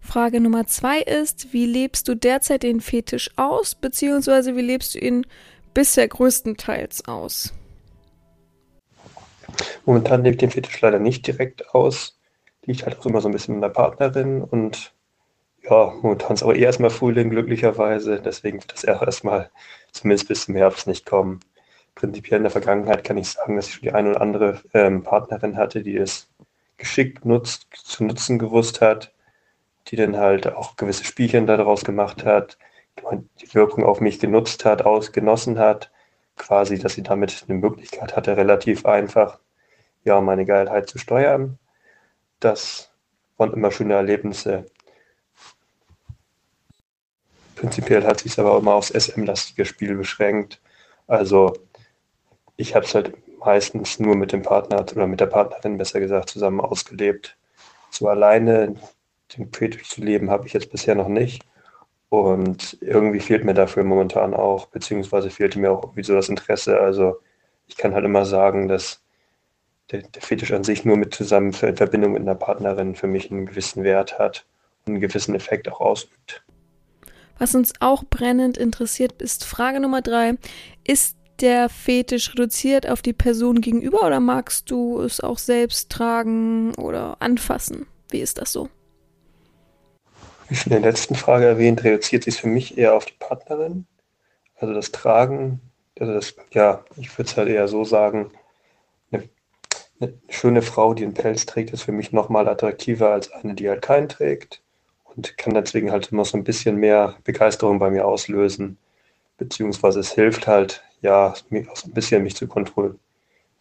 Frage 0.00 0.40
Nummer 0.40 0.66
zwei 0.66 1.00
ist, 1.00 1.52
wie 1.52 1.66
lebst 1.66 2.08
du 2.08 2.14
derzeit 2.14 2.62
den 2.62 2.80
Fetisch 2.80 3.30
aus, 3.36 3.74
beziehungsweise 3.74 4.54
wie 4.56 4.62
lebst 4.62 4.94
du 4.94 4.98
ihn 4.98 5.26
bisher 5.72 6.06
größtenteils 6.06 7.08
aus? 7.08 7.52
Momentan 9.84 10.22
lebe 10.22 10.34
ich 10.34 10.38
den 10.38 10.50
Fetisch 10.50 10.80
leider 10.80 10.98
nicht 10.98 11.26
direkt 11.26 11.74
aus. 11.74 12.18
Liegt 12.64 12.84
halt 12.84 12.98
auch 12.98 13.06
immer 13.06 13.20
so 13.20 13.28
ein 13.28 13.32
bisschen 13.32 13.56
mit 13.56 13.64
der 13.64 13.68
Partnerin 13.68 14.42
und 14.42 14.94
ja, 15.62 15.94
momentan 16.02 16.34
ist 16.34 16.42
aber 16.42 16.54
eher 16.54 16.66
erstmal 16.66 16.90
Frühling, 16.90 17.30
glücklicherweise. 17.30 18.20
Deswegen 18.20 18.60
wird 18.60 18.72
das 18.72 18.84
erstmal 18.84 19.50
zumindest 19.92 20.28
bis 20.28 20.44
zum 20.44 20.54
Herbst 20.54 20.86
nicht 20.86 21.06
kommen. 21.06 21.40
Prinzipiell 21.94 22.38
in 22.38 22.44
der 22.44 22.50
Vergangenheit 22.50 23.04
kann 23.04 23.16
ich 23.16 23.30
sagen, 23.30 23.56
dass 23.56 23.68
ich 23.68 23.74
schon 23.74 23.82
die 23.82 23.92
eine 23.92 24.10
oder 24.10 24.20
andere 24.20 24.60
ähm, 24.72 25.02
Partnerin 25.02 25.56
hatte, 25.56 25.82
die 25.82 25.96
es 25.96 26.28
geschickt 26.76 27.24
nutzt, 27.24 27.68
zu 27.72 28.04
nutzen 28.04 28.38
gewusst 28.38 28.80
hat, 28.80 29.12
die 29.88 29.96
dann 29.96 30.16
halt 30.16 30.46
auch 30.48 30.76
gewisse 30.76 31.04
Spielchen 31.04 31.46
daraus 31.46 31.84
gemacht 31.84 32.24
hat, 32.24 32.58
die 33.40 33.54
Wirkung 33.54 33.84
auf 33.84 34.00
mich 34.00 34.18
genutzt 34.18 34.64
hat, 34.64 34.82
ausgenossen 34.82 35.58
hat, 35.58 35.90
quasi, 36.36 36.78
dass 36.78 36.94
sie 36.94 37.02
damit 37.02 37.44
eine 37.48 37.58
Möglichkeit 37.58 38.16
hatte, 38.16 38.36
relativ 38.36 38.86
einfach 38.86 39.38
ja, 40.04 40.20
meine 40.20 40.44
Geilheit 40.44 40.88
zu 40.88 40.98
steuern. 40.98 41.58
Das 42.40 42.92
waren 43.36 43.52
immer 43.52 43.70
schöne 43.70 43.94
Erlebnisse. 43.94 44.66
Prinzipiell 47.56 48.04
hat 48.04 48.20
sich 48.20 48.32
es 48.32 48.38
aber 48.38 48.58
immer 48.58 48.74
aufs 48.74 48.90
SM-lastige 48.90 49.64
Spiel 49.64 49.96
beschränkt. 49.96 50.60
Also 51.06 51.54
ich 52.56 52.74
habe 52.74 52.84
es 52.84 52.94
halt 52.94 53.12
meistens 53.38 53.98
nur 53.98 54.16
mit 54.16 54.32
dem 54.32 54.42
Partner 54.42 54.80
oder 54.80 55.06
mit 55.06 55.20
der 55.20 55.26
Partnerin 55.26 55.78
besser 55.78 56.00
gesagt 56.00 56.30
zusammen 56.30 56.60
ausgelebt. 56.60 57.36
So 57.90 58.08
alleine 58.08 58.74
den 59.36 59.52
Fetisch 59.52 59.88
zu 59.88 60.00
leben 60.02 60.30
habe 60.30 60.46
ich 60.46 60.52
jetzt 60.52 60.70
bisher 60.70 60.94
noch 60.94 61.08
nicht. 61.08 61.42
Und 62.08 62.78
irgendwie 62.80 63.20
fehlt 63.20 63.44
mir 63.44 63.54
dafür 63.54 63.82
momentan 63.82 64.34
auch, 64.34 64.66
beziehungsweise 64.66 65.30
fehlte 65.30 65.58
mir 65.58 65.72
auch 65.72 65.82
irgendwie 65.82 66.04
so 66.04 66.14
das 66.14 66.28
Interesse. 66.28 66.78
Also 66.78 67.16
ich 67.66 67.76
kann 67.76 67.94
halt 67.94 68.04
immer 68.04 68.24
sagen, 68.24 68.68
dass 68.68 69.02
der, 69.90 70.02
der 70.02 70.22
Fetisch 70.22 70.52
an 70.52 70.64
sich 70.64 70.84
nur 70.84 70.96
mit 70.96 71.14
zusammen 71.14 71.52
in 71.60 71.76
Verbindung 71.76 72.12
mit 72.12 72.22
einer 72.22 72.36
Partnerin 72.36 72.94
für 72.94 73.08
mich 73.08 73.30
einen 73.30 73.46
gewissen 73.46 73.82
Wert 73.82 74.18
hat 74.18 74.46
und 74.86 74.92
einen 74.92 75.00
gewissen 75.00 75.34
Effekt 75.34 75.68
auch 75.68 75.80
ausübt. 75.80 76.44
Was 77.38 77.54
uns 77.54 77.72
auch 77.80 78.04
brennend 78.04 78.56
interessiert, 78.58 79.20
ist 79.20 79.44
Frage 79.44 79.80
Nummer 79.80 80.00
drei. 80.00 80.34
Ist 80.84 81.16
der 81.40 81.68
Fetisch 81.68 82.30
reduziert 82.30 82.88
auf 82.88 83.02
die 83.02 83.12
Person 83.12 83.60
gegenüber 83.60 84.06
oder 84.06 84.20
magst 84.20 84.70
du 84.70 85.00
es 85.00 85.20
auch 85.20 85.38
selbst 85.38 85.90
tragen 85.90 86.74
oder 86.76 87.16
anfassen? 87.20 87.86
Wie 88.10 88.20
ist 88.20 88.38
das 88.38 88.52
so? 88.52 88.68
Wie 90.48 90.54
schon 90.54 90.72
in 90.72 90.82
der 90.82 90.90
letzten 90.90 91.14
Frage 91.14 91.46
erwähnt, 91.46 91.84
reduziert 91.84 92.24
sich 92.24 92.40
für 92.40 92.48
mich 92.48 92.78
eher 92.78 92.94
auf 92.94 93.06
die 93.06 93.14
Partnerin. 93.18 93.86
Also 94.56 94.74
das 94.74 94.92
Tragen, 94.92 95.60
also 95.98 96.12
das, 96.12 96.34
ja, 96.52 96.84
ich 96.96 97.16
würde 97.18 97.30
es 97.30 97.36
halt 97.36 97.48
eher 97.48 97.66
so 97.68 97.84
sagen, 97.84 98.30
eine, 99.10 99.28
eine 100.00 100.14
schöne 100.28 100.62
Frau, 100.62 100.94
die 100.94 101.04
einen 101.04 101.14
Pelz 101.14 101.46
trägt, 101.46 101.72
ist 101.72 101.82
für 101.82 101.92
mich 101.92 102.12
nochmal 102.12 102.48
attraktiver 102.48 103.10
als 103.10 103.32
eine, 103.32 103.54
die 103.54 103.68
halt 103.68 103.82
keinen 103.82 104.08
trägt 104.08 104.62
und 105.04 105.38
kann 105.38 105.54
deswegen 105.54 105.90
halt 105.90 106.12
immer 106.12 106.24
so 106.24 106.36
ein 106.36 106.44
bisschen 106.44 106.76
mehr 106.76 107.16
Begeisterung 107.24 107.78
bei 107.78 107.90
mir 107.90 108.06
auslösen. 108.06 108.78
Beziehungsweise 109.38 110.00
es 110.00 110.12
hilft 110.12 110.46
halt, 110.46 110.82
ja, 111.04 111.28
auch 111.28 111.36
so 111.36 111.88
ein 111.88 111.92
bisschen 111.92 112.22
mich 112.22 112.34
zu 112.34 112.48
kontrollieren. 112.48 112.98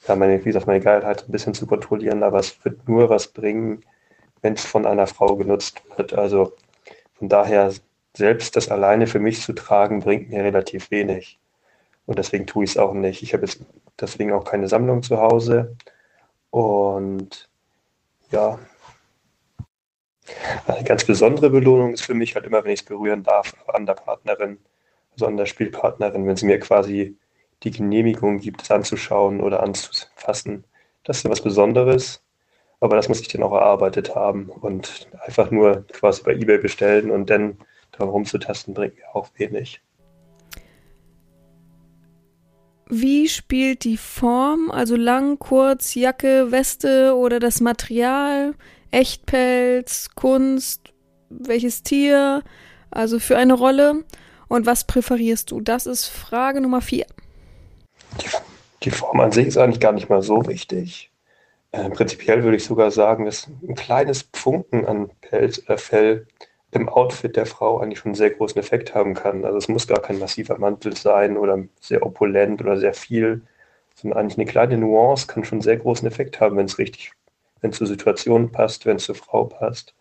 Ja, 0.07 0.15
meine, 0.15 0.39
wie 0.39 0.45
gesagt, 0.45 0.67
meine 0.67 0.81
Geilheit 0.81 1.25
ein 1.27 1.31
bisschen 1.31 1.53
zu 1.53 1.67
kontrollieren, 1.67 2.23
aber 2.23 2.39
es 2.39 2.63
wird 2.65 2.87
nur 2.87 3.09
was 3.09 3.27
bringen, 3.27 3.83
wenn 4.41 4.53
es 4.53 4.65
von 4.65 4.85
einer 4.85 5.07
Frau 5.07 5.35
genutzt 5.35 5.81
wird. 5.97 6.13
Also 6.13 6.53
von 7.15 7.29
daher, 7.29 7.73
selbst 8.15 8.55
das 8.55 8.69
alleine 8.69 9.07
für 9.07 9.19
mich 9.19 9.41
zu 9.41 9.53
tragen, 9.53 9.99
bringt 9.99 10.29
mir 10.29 10.43
relativ 10.43 10.89
wenig. 10.91 11.39
Und 12.05 12.17
deswegen 12.19 12.47
tue 12.47 12.63
ich 12.63 12.71
es 12.71 12.77
auch 12.77 12.93
nicht. 12.93 13.23
Ich 13.23 13.33
habe 13.33 13.45
jetzt 13.45 13.61
deswegen 13.99 14.33
auch 14.33 14.45
keine 14.45 14.67
Sammlung 14.67 15.03
zu 15.03 15.19
Hause. 15.19 15.75
Und 16.49 17.49
ja, 18.31 18.59
eine 20.67 20.83
ganz 20.83 21.05
besondere 21.05 21.49
Belohnung 21.49 21.93
ist 21.93 22.03
für 22.03 22.13
mich 22.13 22.35
halt 22.35 22.45
immer, 22.45 22.63
wenn 22.63 22.71
ich 22.71 22.81
es 22.81 22.85
berühren 22.85 23.23
darf 23.23 23.53
an 23.67 23.85
der 23.85 23.95
Partnerin, 23.95 24.59
also 25.11 25.27
an 25.27 25.37
der 25.37 25.45
Spielpartnerin, 25.45 26.25
wenn 26.27 26.37
sie 26.37 26.45
mir 26.45 26.59
quasi 26.59 27.17
die 27.63 27.71
Genehmigung 27.71 28.39
gibt, 28.39 28.63
es 28.63 28.71
anzuschauen 28.71 29.41
oder 29.41 29.63
anzufassen. 29.63 30.65
Das 31.03 31.17
ist 31.17 31.23
ja 31.23 31.31
was 31.31 31.41
Besonderes, 31.41 32.23
aber 32.79 32.95
das 32.95 33.09
muss 33.09 33.21
ich 33.21 33.27
dann 33.27 33.43
auch 33.43 33.53
erarbeitet 33.53 34.15
haben 34.15 34.49
und 34.49 35.07
einfach 35.25 35.51
nur 35.51 35.85
quasi 35.87 36.23
bei 36.23 36.33
eBay 36.33 36.57
bestellen 36.57 37.11
und 37.11 37.29
dann 37.29 37.57
darum 37.91 38.09
rumzutasten 38.09 38.73
bringt 38.73 38.95
mir 38.95 39.15
auch 39.15 39.29
wenig. 39.37 39.81
Wie 42.89 43.27
spielt 43.27 43.85
die 43.85 43.97
Form, 43.97 44.69
also 44.69 44.95
lang, 44.95 45.39
kurz, 45.39 45.95
Jacke, 45.95 46.51
Weste 46.51 47.15
oder 47.15 47.39
das 47.39 47.61
Material 47.61 48.53
Echtpelz, 48.91 50.09
Kunst, 50.13 50.93
welches 51.29 51.81
Tier, 51.81 52.43
also 52.91 53.17
für 53.17 53.37
eine 53.37 53.53
Rolle 53.53 54.03
und 54.47 54.67
was 54.67 54.85
präferierst 54.85 55.49
du? 55.49 55.61
Das 55.61 55.87
ist 55.87 56.05
Frage 56.05 56.61
Nummer 56.61 56.81
vier. 56.81 57.07
Die, 58.21 58.29
die 58.83 58.91
Form 58.91 59.19
an 59.19 59.31
sich 59.31 59.47
ist 59.47 59.57
eigentlich 59.57 59.79
gar 59.79 59.91
nicht 59.91 60.09
mal 60.09 60.21
so 60.21 60.47
wichtig. 60.47 61.11
Äh, 61.71 61.89
prinzipiell 61.89 62.43
würde 62.43 62.57
ich 62.57 62.65
sogar 62.65 62.91
sagen, 62.91 63.25
dass 63.25 63.47
ein 63.67 63.75
kleines 63.75 64.29
Funken 64.33 64.85
an 64.85 65.09
Pelz 65.21 65.59
oder 65.65 65.77
Fell 65.77 66.27
im 66.71 66.89
Outfit 66.89 67.35
der 67.35 67.45
Frau 67.45 67.79
eigentlich 67.79 67.99
schon 67.99 68.09
einen 68.09 68.15
sehr 68.15 68.31
großen 68.31 68.59
Effekt 68.59 68.95
haben 68.95 69.13
kann. 69.13 69.45
Also 69.45 69.57
es 69.57 69.67
muss 69.67 69.87
gar 69.87 70.01
kein 70.01 70.19
massiver 70.19 70.57
Mantel 70.57 70.95
sein 70.95 71.37
oder 71.37 71.59
sehr 71.79 72.05
opulent 72.05 72.61
oder 72.61 72.77
sehr 72.77 72.93
viel, 72.93 73.43
sondern 73.95 74.19
eigentlich 74.19 74.37
eine 74.37 74.47
kleine 74.47 74.77
Nuance 74.77 75.27
kann 75.27 75.43
schon 75.43 75.57
einen 75.57 75.61
sehr 75.61 75.77
großen 75.77 76.07
Effekt 76.07 76.39
haben, 76.39 76.57
wenn 76.57 76.65
es 76.65 76.79
richtig 76.79 77.13
wenn 77.63 77.71
es 77.71 77.77
zur 77.77 77.87
Situation 77.87 78.51
passt, 78.51 78.85
wenn 78.85 78.97
es 78.97 79.05
zur 79.05 79.15
Frau 79.15 79.45
passt 79.45 79.95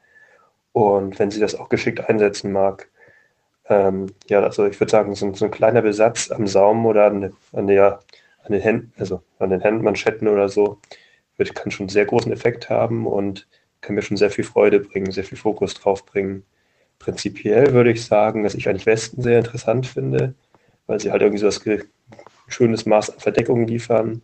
und 0.73 1.19
wenn 1.19 1.31
sie 1.31 1.40
das 1.40 1.54
auch 1.54 1.69
geschickt 1.71 2.09
einsetzen 2.09 2.52
mag. 2.52 2.90
Ähm, 3.73 4.09
ja, 4.29 4.43
also 4.43 4.67
ich 4.67 4.79
würde 4.79 4.91
sagen, 4.91 5.14
so, 5.14 5.33
so, 5.35 5.47
ein 5.47 5.50
kleiner 5.50 5.81
Besatz 5.81 6.31
am 6.31 6.47
Saum 6.47 6.85
oder 6.85 7.07
an, 7.07 7.33
an, 7.52 7.67
der, 7.67 8.00
an 8.45 8.52
den 8.52 8.61
Händen, 8.61 8.93
also 8.99 9.23
an 9.38 9.49
den 9.49 9.62
Hemdmanschetten 9.62 10.29
oder 10.29 10.50
so, 10.50 10.79
wird, 11.38 11.55
kann 11.55 11.71
schon 11.71 11.88
sehr 11.88 12.05
großen 12.05 12.31
Effekt 12.33 12.69
haben 12.69 13.07
und 13.07 13.49
kann 13.81 13.95
mir 13.95 14.02
schon 14.02 14.19
sehr 14.19 14.31
viel 14.31 14.45
Freude 14.45 14.81
bringen, 14.81 15.11
sehr 15.11 15.25
viel 15.25 15.38
Fokus 15.38 15.73
drauf 15.75 16.05
bringen. 16.05 16.45
Prinzipiell 16.99 17.73
würde 17.73 17.93
ich 17.93 18.05
sagen, 18.05 18.45
dass 18.45 18.55
ich 18.55 18.69
eigentlich 18.69 18.85
Westen 18.87 19.23
sehr 19.23 19.38
interessant 19.38 19.87
finde, 19.87 20.35
weil 20.87 21.00
sie 21.00 21.11
halt 21.11 21.23
irgendwie 21.23 21.41
so 21.41 21.47
das 21.47 21.62
schönes 22.49 22.85
Maß 22.85 23.11
an 23.11 23.21
Verdeckung 23.21 23.67
liefern 23.67 24.21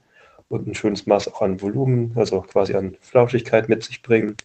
und 0.49 0.67
ein 0.67 0.75
schönes 0.75 1.07
Maß 1.07 1.33
auch 1.33 1.41
an 1.41 1.63
Volumen, 1.63 2.13
also 2.17 2.43
quasi 2.43 2.75
an 2.75 2.99
Flauschigkeit 3.01 3.71
mit 3.71 3.83
sich 3.83 4.03
bringen, 4.03 4.37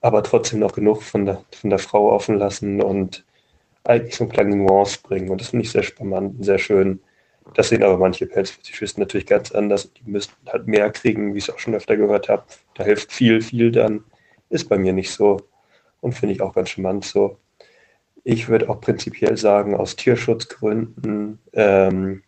aber 0.00 0.22
trotzdem 0.22 0.60
noch 0.60 0.72
genug 0.72 1.02
von 1.02 1.26
der, 1.26 1.44
von 1.50 1.70
der 1.70 1.80
Frau 1.80 2.12
offen 2.12 2.38
lassen 2.38 2.80
und 2.80 3.24
eigentlich 3.88 4.16
so 4.16 4.24
eine 4.24 4.32
kleine 4.32 4.56
Nuance 4.56 4.98
bringen. 5.02 5.30
Und 5.30 5.40
das 5.40 5.48
finde 5.48 5.64
ich 5.64 5.72
sehr 5.72 5.82
spannend 5.82 6.38
und 6.38 6.44
sehr 6.44 6.58
schön. 6.58 7.00
Das 7.54 7.70
sehen 7.70 7.82
aber 7.82 7.96
manche 7.96 8.26
Pelzfetischisten 8.26 9.02
natürlich 9.02 9.26
ganz 9.26 9.52
anders. 9.52 9.92
Die 9.92 10.10
müssten 10.10 10.34
halt 10.48 10.66
mehr 10.66 10.90
kriegen, 10.90 11.34
wie 11.34 11.38
ich 11.38 11.48
es 11.48 11.54
auch 11.54 11.58
schon 11.58 11.74
öfter 11.74 11.96
gehört 11.96 12.28
habe. 12.28 12.44
Da 12.74 12.84
hilft 12.84 13.12
viel, 13.12 13.40
viel 13.40 13.72
dann. 13.72 14.04
Ist 14.50 14.68
bei 14.68 14.78
mir 14.78 14.92
nicht 14.92 15.10
so. 15.10 15.40
Und 16.00 16.12
finde 16.12 16.34
ich 16.34 16.42
auch 16.42 16.54
ganz 16.54 16.70
charmant 16.70 17.04
so. 17.04 17.38
Ich 18.24 18.48
würde 18.48 18.68
auch 18.68 18.80
prinzipiell 18.80 19.36
sagen, 19.36 19.74
aus 19.74 19.96
Tierschutzgründen 19.96 21.38
ähm, 21.54 22.22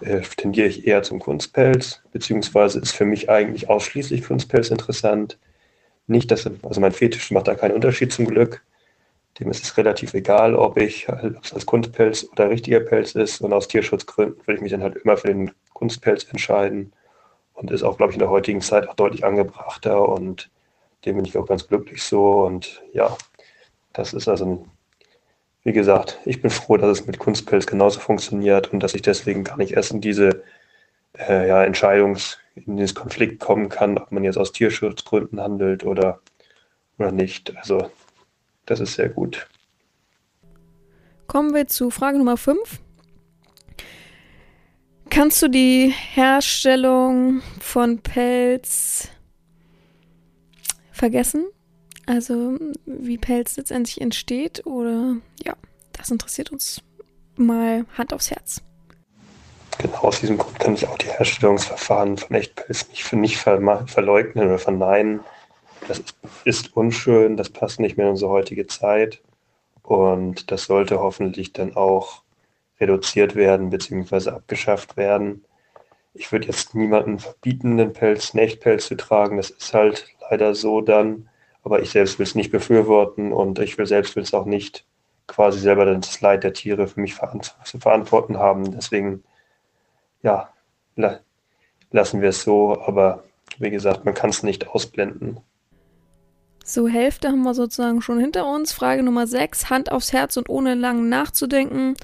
äh, 0.00 0.20
tendiere 0.36 0.68
ich 0.68 0.86
eher 0.86 1.02
zum 1.02 1.18
Kunstpelz, 1.18 2.02
beziehungsweise 2.12 2.80
ist 2.80 2.92
für 2.92 3.04
mich 3.04 3.30
eigentlich 3.30 3.68
ausschließlich 3.68 4.24
Kunstpelz 4.24 4.70
interessant. 4.70 5.38
Nicht, 6.06 6.30
dass, 6.30 6.48
also 6.62 6.80
mein 6.80 6.92
Fetisch 6.92 7.30
macht 7.30 7.48
da 7.48 7.54
keinen 7.54 7.74
Unterschied 7.74 8.12
zum 8.12 8.26
Glück. 8.26 8.62
Dem 9.38 9.50
ist 9.50 9.62
es 9.62 9.76
relativ 9.76 10.14
egal, 10.14 10.54
ob 10.54 10.76
ich 10.76 11.08
ob 11.08 11.44
es 11.44 11.54
als 11.54 11.66
Kunstpelz 11.66 12.28
oder 12.32 12.50
richtiger 12.50 12.80
Pelz 12.80 13.14
ist. 13.14 13.40
Und 13.40 13.52
aus 13.52 13.68
Tierschutzgründen 13.68 14.38
würde 14.46 14.56
ich 14.56 14.60
mich 14.60 14.72
dann 14.72 14.82
halt 14.82 14.96
immer 14.96 15.16
für 15.16 15.28
den 15.28 15.52
Kunstpelz 15.72 16.24
entscheiden. 16.30 16.92
Und 17.54 17.70
ist 17.70 17.82
auch, 17.82 17.96
glaube 17.96 18.12
ich, 18.12 18.16
in 18.16 18.20
der 18.20 18.30
heutigen 18.30 18.60
Zeit 18.60 18.88
auch 18.88 18.94
deutlich 18.94 19.24
angebrachter 19.24 20.08
und 20.08 20.50
dem 21.04 21.16
bin 21.16 21.24
ich 21.24 21.36
auch 21.36 21.46
ganz 21.46 21.68
glücklich 21.68 22.02
so. 22.02 22.42
Und 22.44 22.82
ja, 22.92 23.16
das 23.92 24.14
ist 24.14 24.28
also 24.28 24.46
ein 24.46 24.70
wie 25.62 25.72
gesagt, 25.72 26.18
ich 26.24 26.40
bin 26.40 26.50
froh, 26.50 26.76
dass 26.76 27.00
es 27.00 27.06
mit 27.06 27.18
Kunstpelz 27.18 27.66
genauso 27.66 28.00
funktioniert 28.00 28.72
und 28.72 28.80
dass 28.80 28.94
ich 28.94 29.02
deswegen 29.02 29.44
gar 29.44 29.58
nicht 29.58 29.72
erst 29.72 29.92
in 29.92 30.00
diese 30.00 30.42
äh, 31.18 31.48
ja, 31.48 31.62
Entscheidungs-, 31.62 32.38
in 32.54 32.76
dieses 32.76 32.94
Konflikt 32.94 33.40
kommen 33.40 33.68
kann, 33.68 33.98
ob 33.98 34.10
man 34.12 34.24
jetzt 34.24 34.38
aus 34.38 34.52
Tierschutzgründen 34.52 35.40
handelt 35.40 35.84
oder, 35.84 36.20
oder 36.98 37.12
nicht. 37.12 37.56
Also, 37.56 37.90
das 38.70 38.78
ist 38.78 38.94
sehr 38.94 39.08
gut. 39.08 39.48
Kommen 41.26 41.54
wir 41.54 41.66
zu 41.66 41.90
Frage 41.90 42.18
Nummer 42.18 42.36
5. 42.36 42.80
Kannst 45.10 45.42
du 45.42 45.48
die 45.48 45.92
Herstellung 46.14 47.42
von 47.60 47.98
Pelz 47.98 49.08
vergessen? 50.92 51.46
Also 52.06 52.56
wie 52.86 53.18
Pelz 53.18 53.56
letztendlich 53.56 54.00
entsteht 54.00 54.64
oder 54.66 55.16
ja, 55.44 55.54
das 55.92 56.10
interessiert 56.10 56.52
uns 56.52 56.80
mal 57.36 57.86
Hand 57.98 58.14
aufs 58.14 58.30
Herz. 58.30 58.62
Genau 59.78 59.98
aus 59.98 60.20
diesem 60.20 60.38
Grund 60.38 60.60
kann 60.60 60.74
ich 60.74 60.86
auch 60.86 60.98
die 60.98 61.08
Herstellungsverfahren 61.08 62.18
von 62.18 62.36
Echtpelz 62.36 62.88
nicht 62.88 63.02
für 63.02 63.16
nicht 63.16 63.38
verleugnen 63.38 64.46
oder 64.46 64.58
verneinen. 64.58 65.20
Das 65.88 66.02
ist, 66.44 66.76
unschön, 66.76 67.36
das 67.36 67.50
passt 67.50 67.80
nicht 67.80 67.96
mehr 67.96 68.06
in 68.06 68.12
unsere 68.12 68.30
heutige 68.30 68.66
Zeit 68.66 69.20
und 69.82 70.50
das 70.50 70.64
sollte 70.64 71.00
hoffentlich 71.00 71.52
dann 71.52 71.74
auch 71.74 72.22
reduziert 72.80 73.34
werden 73.34 73.70
bzw. 73.70 74.30
abgeschafft 74.30 74.96
werden. 74.96 75.44
Ich 76.14 76.32
würde 76.32 76.46
jetzt 76.46 76.74
niemanden 76.74 77.18
verbieten, 77.18 77.76
den 77.76 77.92
Pelz, 77.92 78.34
einen 78.34 78.44
Echtpelz 78.44 78.86
zu 78.86 78.96
tragen. 78.96 79.36
Das 79.36 79.50
ist 79.50 79.74
halt 79.74 80.06
leider 80.30 80.54
so 80.54 80.80
dann. 80.80 81.28
Aber 81.62 81.82
ich 81.82 81.90
selbst 81.90 82.18
will 82.18 82.24
es 82.24 82.34
nicht 82.34 82.50
befürworten 82.50 83.32
und 83.32 83.58
ich 83.58 83.78
will 83.78 83.86
selbst 83.86 84.16
will 84.16 84.22
es 84.22 84.34
auch 84.34 84.46
nicht 84.46 84.86
quasi 85.26 85.60
selber 85.60 85.84
das 85.84 86.20
Leid 86.20 86.42
der 86.42 86.52
Tiere 86.52 86.88
für 86.88 87.00
mich 87.00 87.16
zu 87.64 87.78
verantworten 87.78 88.38
haben. 88.38 88.72
Deswegen, 88.72 89.22
ja, 90.22 90.48
lassen 91.90 92.20
wir 92.20 92.30
es 92.30 92.42
so. 92.42 92.80
Aber 92.80 93.22
wie 93.58 93.70
gesagt, 93.70 94.04
man 94.04 94.14
kann 94.14 94.30
es 94.30 94.42
nicht 94.42 94.68
ausblenden. 94.68 95.40
So, 96.72 96.86
Hälfte 96.86 97.26
haben 97.26 97.42
wir 97.42 97.52
sozusagen 97.52 98.00
schon 98.00 98.20
hinter 98.20 98.46
uns. 98.46 98.72
Frage 98.72 99.02
Nummer 99.02 99.26
6, 99.26 99.70
Hand 99.70 99.90
aufs 99.90 100.12
Herz 100.12 100.36
und 100.36 100.48
ohne 100.48 100.76
lang 100.76 101.08
nachzudenken. 101.08 101.96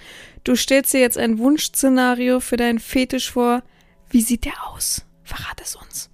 Du 0.42 0.56
stellst 0.56 0.92
dir 0.92 0.98
jetzt 0.98 1.18
ein 1.18 1.38
Wunschszenario 1.38 2.40
für 2.40 2.56
deinen 2.56 2.80
Fetisch 2.80 3.30
vor. 3.30 3.62
Wie 4.10 4.22
sieht 4.22 4.44
der 4.44 4.54
aus? 4.66 5.06
Verrat 5.22 5.60
es 5.62 5.76
uns. 5.76 6.10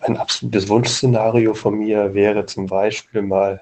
Ein 0.00 0.16
absolutes 0.16 0.70
Wunschszenario 0.70 1.52
von 1.52 1.74
mir 1.74 2.14
wäre 2.14 2.46
zum 2.46 2.64
Beispiel 2.64 3.20
mal 3.20 3.60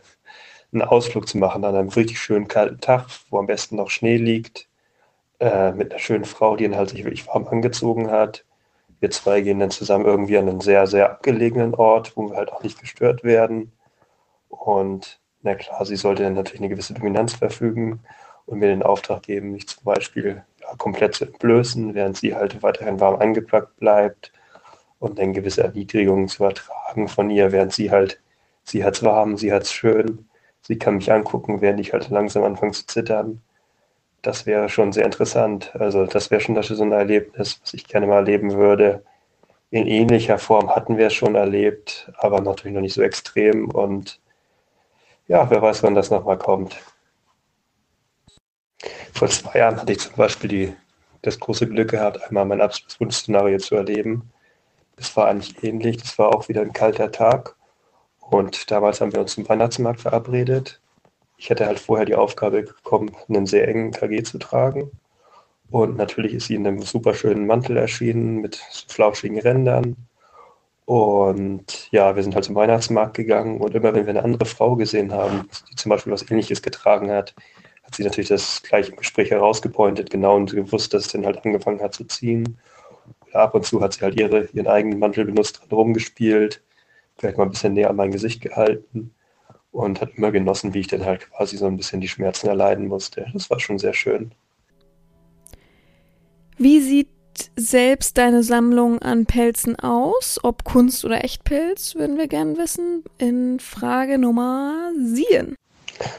einen 0.73 0.83
Ausflug 0.83 1.27
zu 1.27 1.37
machen 1.39 1.65
an 1.65 1.75
einem 1.75 1.89
richtig 1.89 2.21
schönen 2.21 2.47
kalten 2.47 2.79
Tag, 2.81 3.07
wo 3.31 3.41
am 3.41 3.47
besten 3.47 3.75
noch 3.75 3.91
Schnee 3.91 4.17
liegt, 4.17 4.69
äh, 5.41 5.73
mit 5.73 5.91
einer 5.91 5.99
schönen 5.99 6.25
Frau, 6.25 6.55
die 6.55 6.63
ihn 6.63 6.77
halt 6.77 6.91
sich 6.91 7.03
wirklich 7.03 7.27
warm 7.27 7.49
angezogen 7.49 8.13
hat. 8.13 8.45
Wir 9.01 9.11
zwei 9.11 9.41
gehen 9.41 9.61
dann 9.61 9.71
zusammen 9.71 10.07
irgendwie 10.07 10.39
an 10.39 10.49
einen 10.49 10.61
sehr, 10.61 10.87
sehr 10.87 11.11
abgelegenen 11.11 11.75
Ort, 11.75 12.17
wo 12.17 12.31
wir 12.31 12.37
halt 12.37 12.53
auch 12.53 12.63
nicht 12.63 12.81
gestört 12.81 13.25
werden. 13.25 13.73
Und 14.49 15.21
na 15.43 15.55
klar, 15.55 15.85
sie 15.85 15.97
sollte 15.97 16.23
dann 16.23 16.35
natürlich 16.35 16.61
eine 16.61 16.71
gewisse 16.71 16.95
Dominanz 16.95 17.35
verfügen 17.35 18.01
und 18.47 18.59
mir 18.59 18.69
den 18.69 18.83
Auftrag 18.83 19.23
geben, 19.23 19.53
mich 19.53 19.69
zum 19.69 19.85
Beispiel 19.85 20.45
ja, 20.61 20.75
komplett 20.77 21.15
zu 21.15 21.27
entblößen, 21.27 21.95
während 21.95 22.17
sie 22.17 22.35
halt 22.35 22.63
weiterhin 22.63 23.01
warm 23.01 23.17
eingepackt 23.21 23.77
bleibt 23.77 24.33
und 24.99 25.19
dann 25.19 25.33
gewisse 25.33 25.63
Erniedrigungen 25.65 26.29
zu 26.29 26.45
ertragen 26.45 27.09
von 27.09 27.31
ihr, 27.31 27.53
während 27.53 27.73
sie 27.73 27.91
halt, 27.91 28.21
sie 28.65 28.85
hat's 28.85 29.03
warm, 29.03 29.37
sie 29.37 29.53
hat's 29.53 29.73
schön, 29.73 30.29
sie 30.63 30.79
kann 30.79 30.97
mich 30.97 31.13
angucken, 31.13 31.61
während 31.61 31.81
ich 31.81 31.93
halt 31.93 32.09
langsam 32.11 32.45
anfange 32.45 32.73
zu 32.73 32.87
zittern. 32.87 33.43
Das 34.27 34.45
wäre 34.45 34.69
schon 34.69 34.93
sehr 34.93 35.05
interessant. 35.05 35.71
Also 35.77 36.05
das 36.05 36.33
wäre 36.33 36.41
schon 36.41 36.57
das 36.57 36.67
so 36.67 36.83
ein 36.83 36.91
Erlebnis, 36.91 37.61
was 37.63 37.75
ich 37.75 37.87
gerne 37.87 38.09
mal 38.09 38.17
erleben 38.17 38.55
würde. 38.55 39.05
In 39.71 39.87
ähnlicher 39.87 40.37
Form 40.39 40.75
hatten 40.75 40.99
wir 40.99 41.07
es 41.07 41.15
schon 41.15 41.37
erlebt, 41.37 42.11
aber 42.19 42.41
natürlich 42.41 42.75
noch 42.75 42.81
nicht 42.81 42.95
so 42.95 43.03
extrem. 43.03 43.71
Und 43.71 44.21
ja, 45.29 45.49
wer 45.49 45.63
weiß, 45.63 45.85
wann 45.85 45.95
das 45.95 46.11
nochmal 46.11 46.39
kommt. 46.39 46.77
Vor 49.13 49.29
zwei 49.29 49.61
Jahren 49.61 49.81
hatte 49.81 49.93
ich 49.93 50.01
zum 50.01 50.17
Beispiel 50.17 50.49
die, 50.51 50.77
das 51.23 51.39
große 51.39 51.69
Glück 51.69 51.91
gehabt, 51.93 52.21
einmal 52.25 52.47
mein 52.47 52.61
absolutes 52.61 52.99
Wunschszenario 52.99 53.59
zu 53.59 53.77
erleben. 53.77 54.33
Das 54.97 55.17
war 55.17 55.29
eigentlich 55.29 55.63
ähnlich. 55.63 55.99
Das 55.99 56.19
war 56.19 56.35
auch 56.35 56.49
wieder 56.49 56.63
ein 56.63 56.73
kalter 56.73 57.13
Tag. 57.13 57.55
Und 58.19 58.73
damals 58.73 59.01
haben 59.01 59.13
wir 59.13 59.21
uns 59.21 59.35
zum 59.35 59.49
Weihnachtsmarkt 59.49 60.01
verabredet. 60.01 60.81
Ich 61.39 61.51
hatte 61.51 61.67
halt 61.67 61.79
vorher 61.79 62.07
die 62.07 62.15
Aufgabe 62.15 62.63
bekommen, 62.63 63.15
einen 63.29 63.47
sehr 63.47 63.69
engen 63.69 63.93
KG 63.93 64.23
zu 64.23 64.39
tragen. 64.39 64.91
Und 65.71 65.97
natürlich 65.97 66.35
ist 66.35 66.47
sie 66.47 66.55
in 66.55 66.67
einem 66.67 66.83
super 66.83 67.15
schönen 67.15 67.47
Mantel 67.47 67.77
erschienen 67.77 68.37
mit 68.37 68.57
flauschigen 68.89 69.39
Rändern. 69.41 69.97
Und 70.85 71.91
ja, 71.91 72.15
wir 72.15 72.23
sind 72.23 72.35
halt 72.35 72.45
zum 72.45 72.55
Weihnachtsmarkt 72.55 73.15
gegangen 73.17 73.61
und 73.61 73.75
immer 73.75 73.93
wenn 73.93 74.07
wir 74.07 74.11
eine 74.11 74.23
andere 74.23 74.47
Frau 74.47 74.77
gesehen 74.77 75.13
haben, 75.13 75.49
die 75.71 75.75
zum 75.75 75.91
Beispiel 75.91 76.13
was 76.13 76.31
ähnliches 76.31 76.63
getragen 76.63 77.11
hat, 77.11 77.35
hat 77.83 77.97
sie 77.97 78.05
natürlich 78.05 78.29
das 78.29 78.63
gleiche 78.63 78.93
Gespräch 78.93 79.31
herausgepointet, 79.31 80.11
genau 80.11 80.37
und 80.37 80.53
gewusst, 80.53 80.95
dass 80.95 81.07
es 81.07 81.13
dann 81.13 81.27
halt 81.27 81.45
angefangen 81.45 81.83
hat 81.83 81.95
zu 81.95 82.05
ziehen. 82.05 82.59
Oder 83.27 83.41
ab 83.41 83.55
und 83.55 83.65
zu 83.67 83.81
hat 83.81 83.95
sie 83.95 84.03
halt 84.03 84.19
ihre, 84.19 84.47
ihren 84.53 84.69
eigenen 84.69 85.01
Mantel 85.01 85.25
benutzt, 85.25 85.61
rumgespielt, 85.73 86.63
vielleicht 87.19 87.37
mal 87.37 87.45
ein 87.45 87.51
bisschen 87.51 87.75
näher 87.75 87.91
an 87.91 87.97
mein 87.97 88.13
Gesicht 88.13 88.41
gehalten 88.41 89.16
und 89.77 90.01
hat 90.01 90.15
immer 90.17 90.33
genossen, 90.33 90.73
wie 90.73 90.81
ich 90.81 90.87
dann 90.87 91.05
halt 91.05 91.31
quasi 91.31 91.59
so 91.59 91.67
ein 91.67 91.77
bisschen 91.77 92.01
die 92.01 92.09
Schmerzen 92.09 92.49
erleiden 92.49 92.89
musste. 92.89 93.27
Das 93.35 93.51
war 93.51 93.61
schon 93.61 93.79
sehr 93.79 93.93
schön. 93.93 94.33
Wie 96.57 96.81
sieht 96.81 97.09
selbst 97.57 98.17
deine 98.17 98.43
Sammlung 98.43 99.01
an 99.03 99.27
Pelzen 99.27 99.79
aus? 99.79 100.41
Ob 100.43 100.65
Kunst 100.65 101.05
oder 101.05 101.23
Echtpelz, 101.23 101.95
würden 101.95 102.17
wir 102.17 102.27
gerne 102.27 102.57
wissen. 102.57 103.05
In 103.19 103.61
Frage 103.61 104.17
Nummer 104.17 104.93
7. 105.05 105.55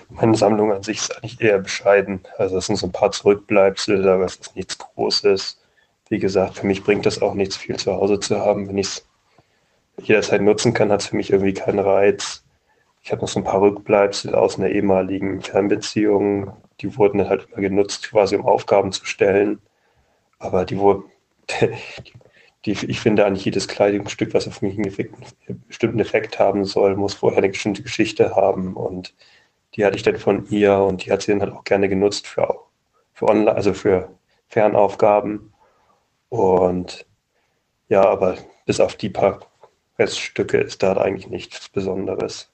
Meine 0.10 0.38
Sammlung 0.38 0.72
an 0.72 0.84
sich 0.84 1.00
ist 1.00 1.18
eigentlich 1.18 1.42
eher 1.42 1.58
bescheiden. 1.58 2.22
Also 2.38 2.60
es 2.60 2.68
sind 2.68 2.76
so 2.76 2.86
ein 2.86 2.92
paar 2.92 3.12
Zurückbleibsel, 3.12 4.08
aber 4.08 4.26
es 4.26 4.36
ist 4.36 4.56
nichts 4.56 4.78
Großes. 4.78 5.60
Wie 6.10 6.20
gesagt, 6.20 6.60
für 6.60 6.68
mich 6.68 6.84
bringt 6.84 7.08
das 7.08 7.24
auch 7.24 7.34
nichts, 7.34 7.58
viel 7.58 7.76
zu 7.78 7.92
Hause 7.94 8.20
zu 8.20 8.40
haben. 8.40 8.68
Wenn 8.68 8.78
ich 8.78 8.88
es 8.88 9.06
jederzeit 10.04 10.42
nutzen 10.44 10.76
kann, 10.76 10.92
hat 10.92 11.02
es 11.02 11.08
für 11.08 11.16
mich 11.16 11.32
irgendwie 11.32 11.54
keinen 11.56 11.80
Reiz. 11.80 12.44
Ich 13.08 13.14
habe 13.14 13.22
noch 13.22 13.30
so 13.30 13.40
ein 13.40 13.46
paar 13.46 13.62
Rückbleibsel 13.62 14.36
aus 14.36 14.58
einer 14.58 14.68
ehemaligen 14.68 15.42
Fernbeziehung. 15.42 16.52
Die 16.82 16.98
wurden 16.98 17.20
dann 17.20 17.30
halt 17.30 17.48
immer 17.48 17.62
genutzt, 17.62 18.10
quasi 18.10 18.36
um 18.36 18.46
Aufgaben 18.46 18.92
zu 18.92 19.06
stellen. 19.06 19.62
Aber 20.40 20.66
die 20.66 20.78
wurden, 20.78 21.06
die, 22.66 22.72
ich 22.72 23.00
finde 23.00 23.26
eigentlich 23.26 23.46
jedes 23.46 23.70
Kleidungsstück, 23.70 24.34
was 24.34 24.46
auf 24.50 24.62
mich 24.62 24.78
einen, 24.78 24.94
bestimmten 25.70 26.02
Effekt 26.02 26.38
haben 26.38 26.66
soll, 26.66 26.98
muss 26.98 27.14
vorher 27.14 27.38
eine 27.38 27.48
bestimmte 27.48 27.82
Geschichte 27.82 28.36
haben. 28.36 28.76
Und 28.76 29.16
die 29.76 29.86
hatte 29.86 29.96
ich 29.96 30.04
dann 30.04 30.18
von 30.18 30.46
ihr 30.50 30.78
und 30.78 31.06
die 31.06 31.12
hat 31.14 31.22
sie 31.22 31.32
dann 31.32 31.40
halt 31.40 31.54
auch 31.54 31.64
gerne 31.64 31.88
genutzt 31.88 32.28
für, 32.28 32.60
für 33.14 33.30
Online, 33.30 33.56
also 33.56 33.74
für 33.74 34.10
Fernaufgaben. 34.50 35.54
Und 36.28 37.06
ja, 37.88 38.04
aber 38.04 38.38
bis 38.66 38.82
auf 38.82 38.96
die 38.96 39.10
paar 39.10 39.40
Reststücke 39.98 40.58
ist 40.58 40.84
da 40.84 40.98
eigentlich 40.98 41.30
nichts 41.30 41.70
Besonderes. 41.70 42.52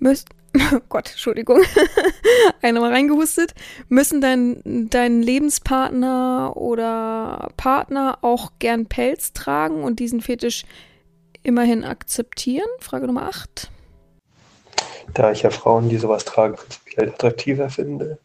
Müsst, 0.00 0.30
oh 0.74 0.80
Gott, 0.88 1.10
Entschuldigung, 1.10 1.60
eine 2.62 2.80
mal 2.80 2.90
reingehustet. 2.90 3.54
Müssen 3.88 4.20
dein, 4.20 4.88
dein 4.90 5.22
Lebenspartner 5.22 6.56
oder 6.56 7.50
Partner 7.56 8.18
auch 8.22 8.52
gern 8.58 8.86
Pelz 8.86 9.32
tragen 9.32 9.84
und 9.84 10.00
diesen 10.00 10.20
Fetisch 10.20 10.64
immerhin 11.42 11.84
akzeptieren? 11.84 12.68
Frage 12.80 13.06
Nummer 13.06 13.28
8. 13.28 13.70
Da 15.14 15.30
ich 15.32 15.42
ja 15.42 15.50
Frauen, 15.50 15.88
die 15.88 15.98
sowas 15.98 16.24
tragen, 16.24 16.56
prinzipiell 16.56 17.10
attraktiver 17.10 17.68
finde, 17.68 18.18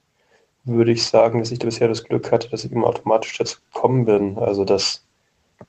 würde 0.64 0.92
ich 0.92 1.06
sagen, 1.06 1.40
dass 1.40 1.52
ich 1.52 1.60
bisher 1.60 1.88
das 1.88 2.04
Glück 2.04 2.32
hatte, 2.32 2.50
dass 2.50 2.64
ich 2.64 2.72
immer 2.72 2.88
automatisch 2.88 3.38
dazu 3.38 3.60
gekommen 3.74 4.06
bin. 4.06 4.38
Also 4.38 4.66
dass 4.66 5.06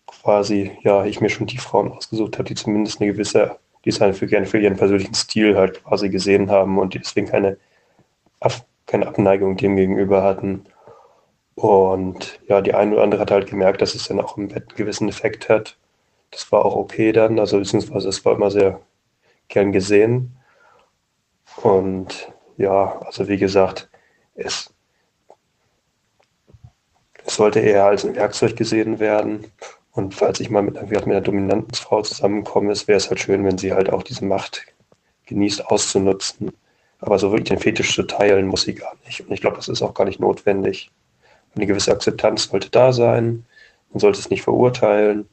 quasi, 0.07 0.73
ja, 0.83 1.05
ich 1.05 1.21
mir 1.21 1.29
schon 1.29 1.47
die 1.47 1.59
Frauen 1.59 1.93
ausgesucht 1.93 2.39
habe, 2.39 2.49
die 2.49 2.55
zumindest 2.55 3.01
eine 3.01 3.13
gewisse, 3.13 3.57
die 3.87 3.91
es 3.91 4.01
halt 4.01 4.17
für 4.17 4.29
für 4.47 4.59
ihren 4.59 4.77
persönlichen 4.77 5.15
Stil 5.15 5.57
halt 5.57 5.85
quasi 5.85 6.11
gesehen 6.11 6.51
haben 6.51 6.79
und 6.79 6.95
die 6.95 6.99
deswegen 6.99 7.29
keine, 7.29 7.57
keine 8.87 9.07
Abneigung 9.07 9.57
dem 9.57 9.77
gegenüber 9.77 10.25
hatten. 10.25 10.65
Und 11.55 12.41
ja, 12.49 12.61
die 12.61 12.75
eine 12.75 12.95
oder 12.95 13.05
andere 13.05 13.21
hat 13.23 13.31
halt 13.31 13.49
gemerkt, 13.49 13.81
dass 13.81 13.95
es 13.95 14.09
dann 14.09 14.21
auch 14.21 14.37
im 14.37 14.49
Bett 14.49 14.69
einen 14.69 14.77
gewissen 14.77 15.09
Effekt 15.09 15.49
hat. 15.49 15.79
Das 16.33 16.51
war 16.53 16.65
auch 16.65 16.77
okay 16.77 17.13
dann, 17.13 17.39
also 17.39 17.59
beziehungsweise 17.59 18.09
es 18.09 18.25
war 18.25 18.35
immer 18.35 18.51
sehr 18.51 18.81
gern 19.49 19.73
gesehen. 19.73 20.37
Und 21.63 22.33
ja, 22.57 22.99
also 23.03 23.29
wie 23.29 23.39
gesagt, 23.39 23.89
es 24.35 24.75
es 27.25 27.37
sollte 27.37 27.61
eher 27.61 27.87
als 27.87 28.05
ein 28.05 28.15
Werkzeug 28.15 28.57
gesehen 28.57 29.01
werden. 29.01 29.47
Und 29.97 30.15
falls 30.15 30.41
ich 30.41 30.51
mal 30.51 30.63
mit, 30.63 30.75
mit 30.91 31.05
einer 31.05 31.23
dominanten 31.23 31.75
Frau 31.75 32.03
zusammenkomme, 32.03 32.75
wäre 32.87 32.99
es 32.99 33.09
halt 33.09 33.19
schön, 33.19 33.45
wenn 33.47 33.57
sie 33.57 33.73
halt 33.73 33.91
auch 33.91 34.03
diese 34.03 34.27
Macht 34.27 34.67
genießt 35.25 35.67
auszunutzen. 35.71 36.53
Aber 37.01 37.19
so 37.19 37.31
wirklich 37.31 37.49
den 37.49 37.59
Fetisch 37.59 37.95
zu 37.95 38.03
teilen, 38.03 38.47
muss 38.47 38.63
sie 38.63 38.75
gar 38.75 38.95
nicht. 39.07 39.23
Und 39.23 39.33
ich 39.33 39.41
glaube, 39.41 39.57
das 39.57 39.69
ist 39.69 39.81
auch 39.81 39.95
gar 39.95 40.05
nicht 40.05 40.21
notwendig. 40.21 40.91
Eine 41.55 41.67
gewisse 41.67 41.93
Akzeptanz 41.93 42.45
sollte 42.45 42.69
da 42.69 42.93
sein. 42.93 43.47
Man 43.91 44.01
sollte 44.01 44.19
es 44.19 44.29
nicht 44.29 44.43
verurteilen. 44.43 45.27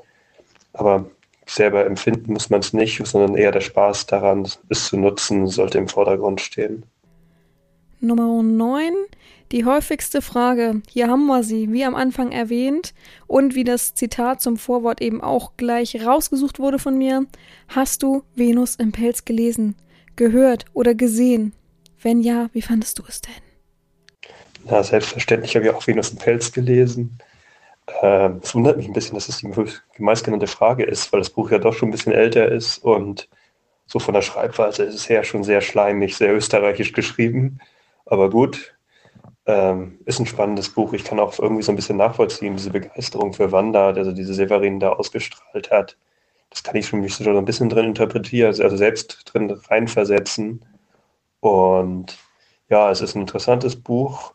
Aber 0.71 1.07
selber 1.45 1.85
empfinden 1.85 2.31
muss 2.31 2.49
man 2.49 2.61
es 2.61 2.71
nicht, 2.71 3.05
sondern 3.05 3.35
eher 3.35 3.51
der 3.51 3.59
Spaß 3.59 4.05
daran, 4.05 4.47
es 4.69 4.87
zu 4.87 4.95
nutzen, 4.95 5.47
sollte 5.47 5.77
im 5.77 5.89
Vordergrund 5.89 6.39
stehen. 6.39 6.85
Nummer 8.03 8.43
9. 8.43 8.93
Die 9.53 9.63
häufigste 9.63 10.21
Frage, 10.21 10.81
hier 10.89 11.07
haben 11.07 11.25
wir 11.27 11.41
sie, 11.43 11.71
wie 11.71 11.85
am 11.85 11.95
Anfang 11.95 12.33
erwähnt 12.33 12.93
und 13.27 13.55
wie 13.55 13.63
das 13.63 13.93
Zitat 13.93 14.41
zum 14.41 14.57
Vorwort 14.57 15.01
eben 15.01 15.21
auch 15.21 15.53
gleich 15.55 16.05
rausgesucht 16.05 16.59
wurde 16.59 16.79
von 16.79 16.97
mir. 16.97 17.25
Hast 17.69 18.03
du 18.03 18.23
Venus 18.35 18.75
im 18.75 18.91
Pelz 18.91 19.23
gelesen, 19.23 19.75
gehört 20.17 20.65
oder 20.73 20.95
gesehen? 20.95 21.53
Wenn 22.01 22.19
ja, 22.19 22.49
wie 22.51 22.61
fandest 22.61 22.99
du 22.99 23.03
es 23.07 23.21
denn? 23.21 23.33
Na, 24.65 24.83
selbstverständlich 24.83 25.55
habe 25.55 25.65
ich 25.65 25.71
auch 25.71 25.87
Venus 25.87 26.09
im 26.09 26.17
Pelz 26.17 26.51
gelesen. 26.51 27.17
Ähm, 28.01 28.41
es 28.43 28.53
wundert 28.53 28.75
mich 28.75 28.87
ein 28.87 28.93
bisschen, 28.93 29.15
dass 29.15 29.29
es 29.29 29.37
die 29.37 30.03
meistgenannte 30.03 30.47
Frage 30.47 30.83
ist, 30.83 31.13
weil 31.13 31.21
das 31.21 31.29
Buch 31.29 31.51
ja 31.51 31.59
doch 31.59 31.73
schon 31.73 31.87
ein 31.87 31.93
bisschen 31.93 32.13
älter 32.13 32.51
ist 32.51 32.79
und 32.79 33.29
so 33.85 33.99
von 33.99 34.13
der 34.13 34.21
Schreibweise 34.21 34.83
ist 34.83 34.95
es 34.95 35.09
her 35.09 35.23
schon 35.23 35.43
sehr 35.43 35.61
schleimig, 35.61 36.17
sehr 36.17 36.33
österreichisch 36.33 36.93
geschrieben. 36.93 37.59
Aber 38.05 38.29
gut, 38.29 38.75
ähm, 39.45 39.99
ist 40.05 40.19
ein 40.19 40.25
spannendes 40.25 40.69
Buch. 40.69 40.93
Ich 40.93 41.03
kann 41.03 41.19
auch 41.19 41.37
irgendwie 41.39 41.63
so 41.63 41.71
ein 41.71 41.75
bisschen 41.75 41.97
nachvollziehen, 41.97 42.55
diese 42.55 42.71
Begeisterung 42.71 43.33
für 43.33 43.51
Wanda, 43.51 43.87
also 43.87 44.11
diese 44.11 44.33
Severin 44.33 44.79
da 44.79 44.93
ausgestrahlt 44.93 45.71
hat. 45.71 45.97
Das 46.49 46.63
kann 46.63 46.75
ich 46.75 46.87
schon 46.87 47.01
mich 47.01 47.15
so 47.15 47.29
ein 47.29 47.45
bisschen 47.45 47.69
drin 47.69 47.85
interpretieren, 47.85 48.49
also 48.61 48.77
selbst 48.77 49.23
drin 49.25 49.51
reinversetzen. 49.51 50.65
Und 51.39 52.17
ja, 52.69 52.91
es 52.91 53.01
ist 53.01 53.15
ein 53.15 53.21
interessantes 53.21 53.75
Buch. 53.75 54.33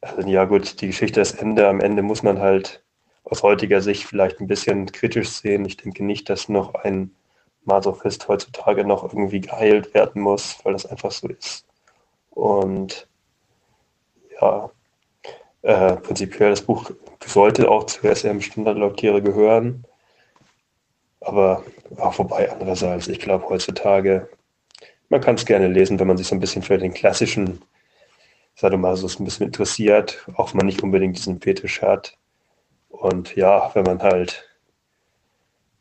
Also, 0.00 0.28
ja 0.28 0.44
gut, 0.44 0.80
die 0.80 0.88
Geschichte 0.88 1.20
das 1.20 1.32
Ende. 1.32 1.68
Am 1.68 1.80
Ende 1.80 2.02
muss 2.02 2.22
man 2.22 2.38
halt 2.40 2.82
aus 3.24 3.42
heutiger 3.42 3.80
Sicht 3.80 4.04
vielleicht 4.04 4.40
ein 4.40 4.46
bisschen 4.46 4.86
kritisch 4.92 5.30
sehen. 5.30 5.64
Ich 5.64 5.76
denke 5.76 6.04
nicht, 6.04 6.28
dass 6.30 6.48
noch 6.48 6.74
ein 6.74 7.14
Masochist 7.64 8.28
heutzutage 8.28 8.84
noch 8.84 9.04
irgendwie 9.04 9.40
geheilt 9.40 9.94
werden 9.94 10.22
muss, 10.22 10.58
weil 10.64 10.72
das 10.72 10.86
einfach 10.86 11.12
so 11.12 11.28
ist. 11.28 11.69
Und 12.30 13.08
ja, 14.40 14.70
äh, 15.62 15.96
prinzipiell 15.96 16.50
das 16.50 16.62
Buch 16.62 16.90
sollte 17.24 17.70
auch 17.70 17.84
zu 17.84 18.06
SM 18.06 18.40
Standardloktiere 18.40 19.22
gehören. 19.22 19.84
Aber 21.20 21.64
auch 21.98 22.14
vorbei 22.14 22.50
andererseits, 22.50 23.08
ich 23.08 23.20
glaube 23.20 23.48
heutzutage, 23.48 24.28
man 25.10 25.20
kann 25.20 25.34
es 25.34 25.44
gerne 25.44 25.68
lesen, 25.68 25.98
wenn 25.98 26.06
man 26.06 26.16
sich 26.16 26.28
so 26.28 26.34
ein 26.34 26.40
bisschen 26.40 26.62
für 26.62 26.78
den 26.78 26.94
klassischen 26.94 27.60
Sadomasos 28.54 29.18
ein 29.18 29.24
bisschen 29.24 29.46
interessiert, 29.46 30.26
auch 30.36 30.52
wenn 30.52 30.58
man 30.58 30.66
nicht 30.66 30.82
unbedingt 30.82 31.18
diesen 31.18 31.40
Fetisch 31.40 31.82
hat. 31.82 32.16
Und 32.88 33.36
ja, 33.36 33.70
wenn 33.74 33.84
man 33.84 34.02
halt 34.02 34.49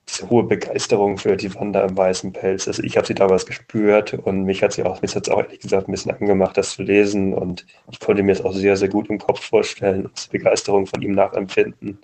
diese 0.10 0.30
hohe 0.30 0.44
Begeisterung 0.44 1.18
für 1.18 1.38
die 1.38 1.54
Wanda 1.56 1.86
im 1.86 1.96
weißen 1.96 2.34
Pelz. 2.34 2.68
Also 2.68 2.84
ich 2.84 2.98
habe 2.98 3.08
sie 3.08 3.14
damals 3.14 3.46
gespürt 3.46 4.14
und 4.14 4.44
mich 4.44 4.64
hat 4.64 4.74
sie 4.74 4.84
auch, 4.84 5.02
mich 5.02 5.16
hat 5.16 5.30
auch 5.30 5.40
ehrlich 5.40 5.60
gesagt 5.60 5.88
ein 5.88 5.92
bisschen 5.92 6.12
angemacht, 6.12 6.58
das 6.58 6.72
zu 6.72 6.84
lesen 6.84 7.34
und 7.34 7.66
ich 7.92 8.00
konnte 8.00 8.24
mir 8.24 8.32
es 8.32 8.44
auch 8.44 8.54
sehr, 8.54 8.78
sehr 8.78 8.90
gut 8.90 9.10
im 9.10 9.20
Kopf 9.20 9.42
vorstellen 9.42 10.06
und 10.06 10.26
die 10.26 10.38
Begeisterung 10.38 10.86
von 10.88 11.02
ihm 11.02 11.12
nachempfinden. 11.12 12.00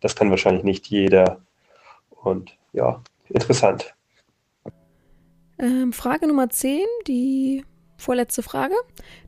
Das 0.00 0.16
kann 0.16 0.30
wahrscheinlich 0.30 0.64
nicht 0.64 0.86
jeder. 0.88 1.40
Und 2.10 2.56
ja, 2.72 3.02
interessant. 3.28 3.94
Ähm, 5.58 5.92
Frage 5.92 6.26
Nummer 6.26 6.50
10, 6.50 6.84
die 7.06 7.64
vorletzte 7.96 8.42
Frage. 8.42 8.74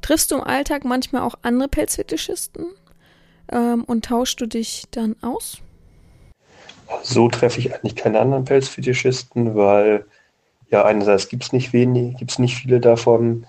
Triffst 0.02 0.30
du 0.30 0.36
im 0.36 0.42
Alltag 0.42 0.84
manchmal 0.84 1.22
auch 1.22 1.34
andere 1.42 1.68
Pelzfetischisten 1.68 2.66
ähm, 3.50 3.84
und 3.84 4.04
tauschst 4.04 4.40
du 4.40 4.46
dich 4.46 4.84
dann 4.90 5.16
aus? 5.22 5.62
So 7.02 7.28
treffe 7.28 7.60
ich 7.60 7.74
eigentlich 7.74 7.96
keine 7.96 8.20
anderen 8.20 8.44
Pelzfetischisten, 8.44 9.54
weil 9.54 10.06
ja 10.70 10.84
einerseits 10.84 11.28
gibt 11.28 11.44
es 11.44 11.52
nicht 11.52 11.72
wenig, 11.72 12.16
gibt 12.16 12.30
es 12.30 12.38
nicht 12.38 12.56
viele 12.56 12.80
davon. 12.80 13.46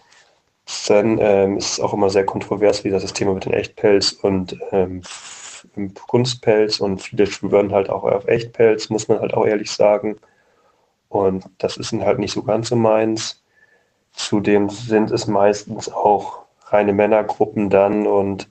Dann 0.87 1.17
ähm, 1.19 1.57
ist 1.57 1.73
es 1.73 1.79
auch 1.79 1.93
immer 1.93 2.09
sehr 2.09 2.25
kontrovers, 2.25 2.83
wie 2.83 2.89
das 2.89 3.13
Thema 3.13 3.33
mit 3.33 3.45
dem 3.45 3.53
Echtpelz 3.53 4.11
und 4.11 4.57
ähm, 4.71 5.01
Kunstpelz 6.07 6.79
und 6.79 7.01
viele 7.01 7.25
schwören 7.27 7.71
halt 7.71 7.89
auch 7.89 8.03
auf 8.03 8.27
Echtpelz, 8.27 8.89
muss 8.89 9.07
man 9.07 9.19
halt 9.19 9.33
auch 9.33 9.45
ehrlich 9.45 9.71
sagen. 9.71 10.17
Und 11.09 11.45
das 11.57 11.77
ist 11.77 11.91
halt 11.93 12.19
nicht 12.19 12.33
so 12.33 12.43
ganz 12.43 12.69
so 12.69 12.75
meins. 12.75 13.41
Zudem 14.13 14.69
sind 14.69 15.11
es 15.11 15.27
meistens 15.27 15.91
auch 15.91 16.43
reine 16.65 16.93
Männergruppen 16.93 17.69
dann 17.69 18.05
und 18.05 18.47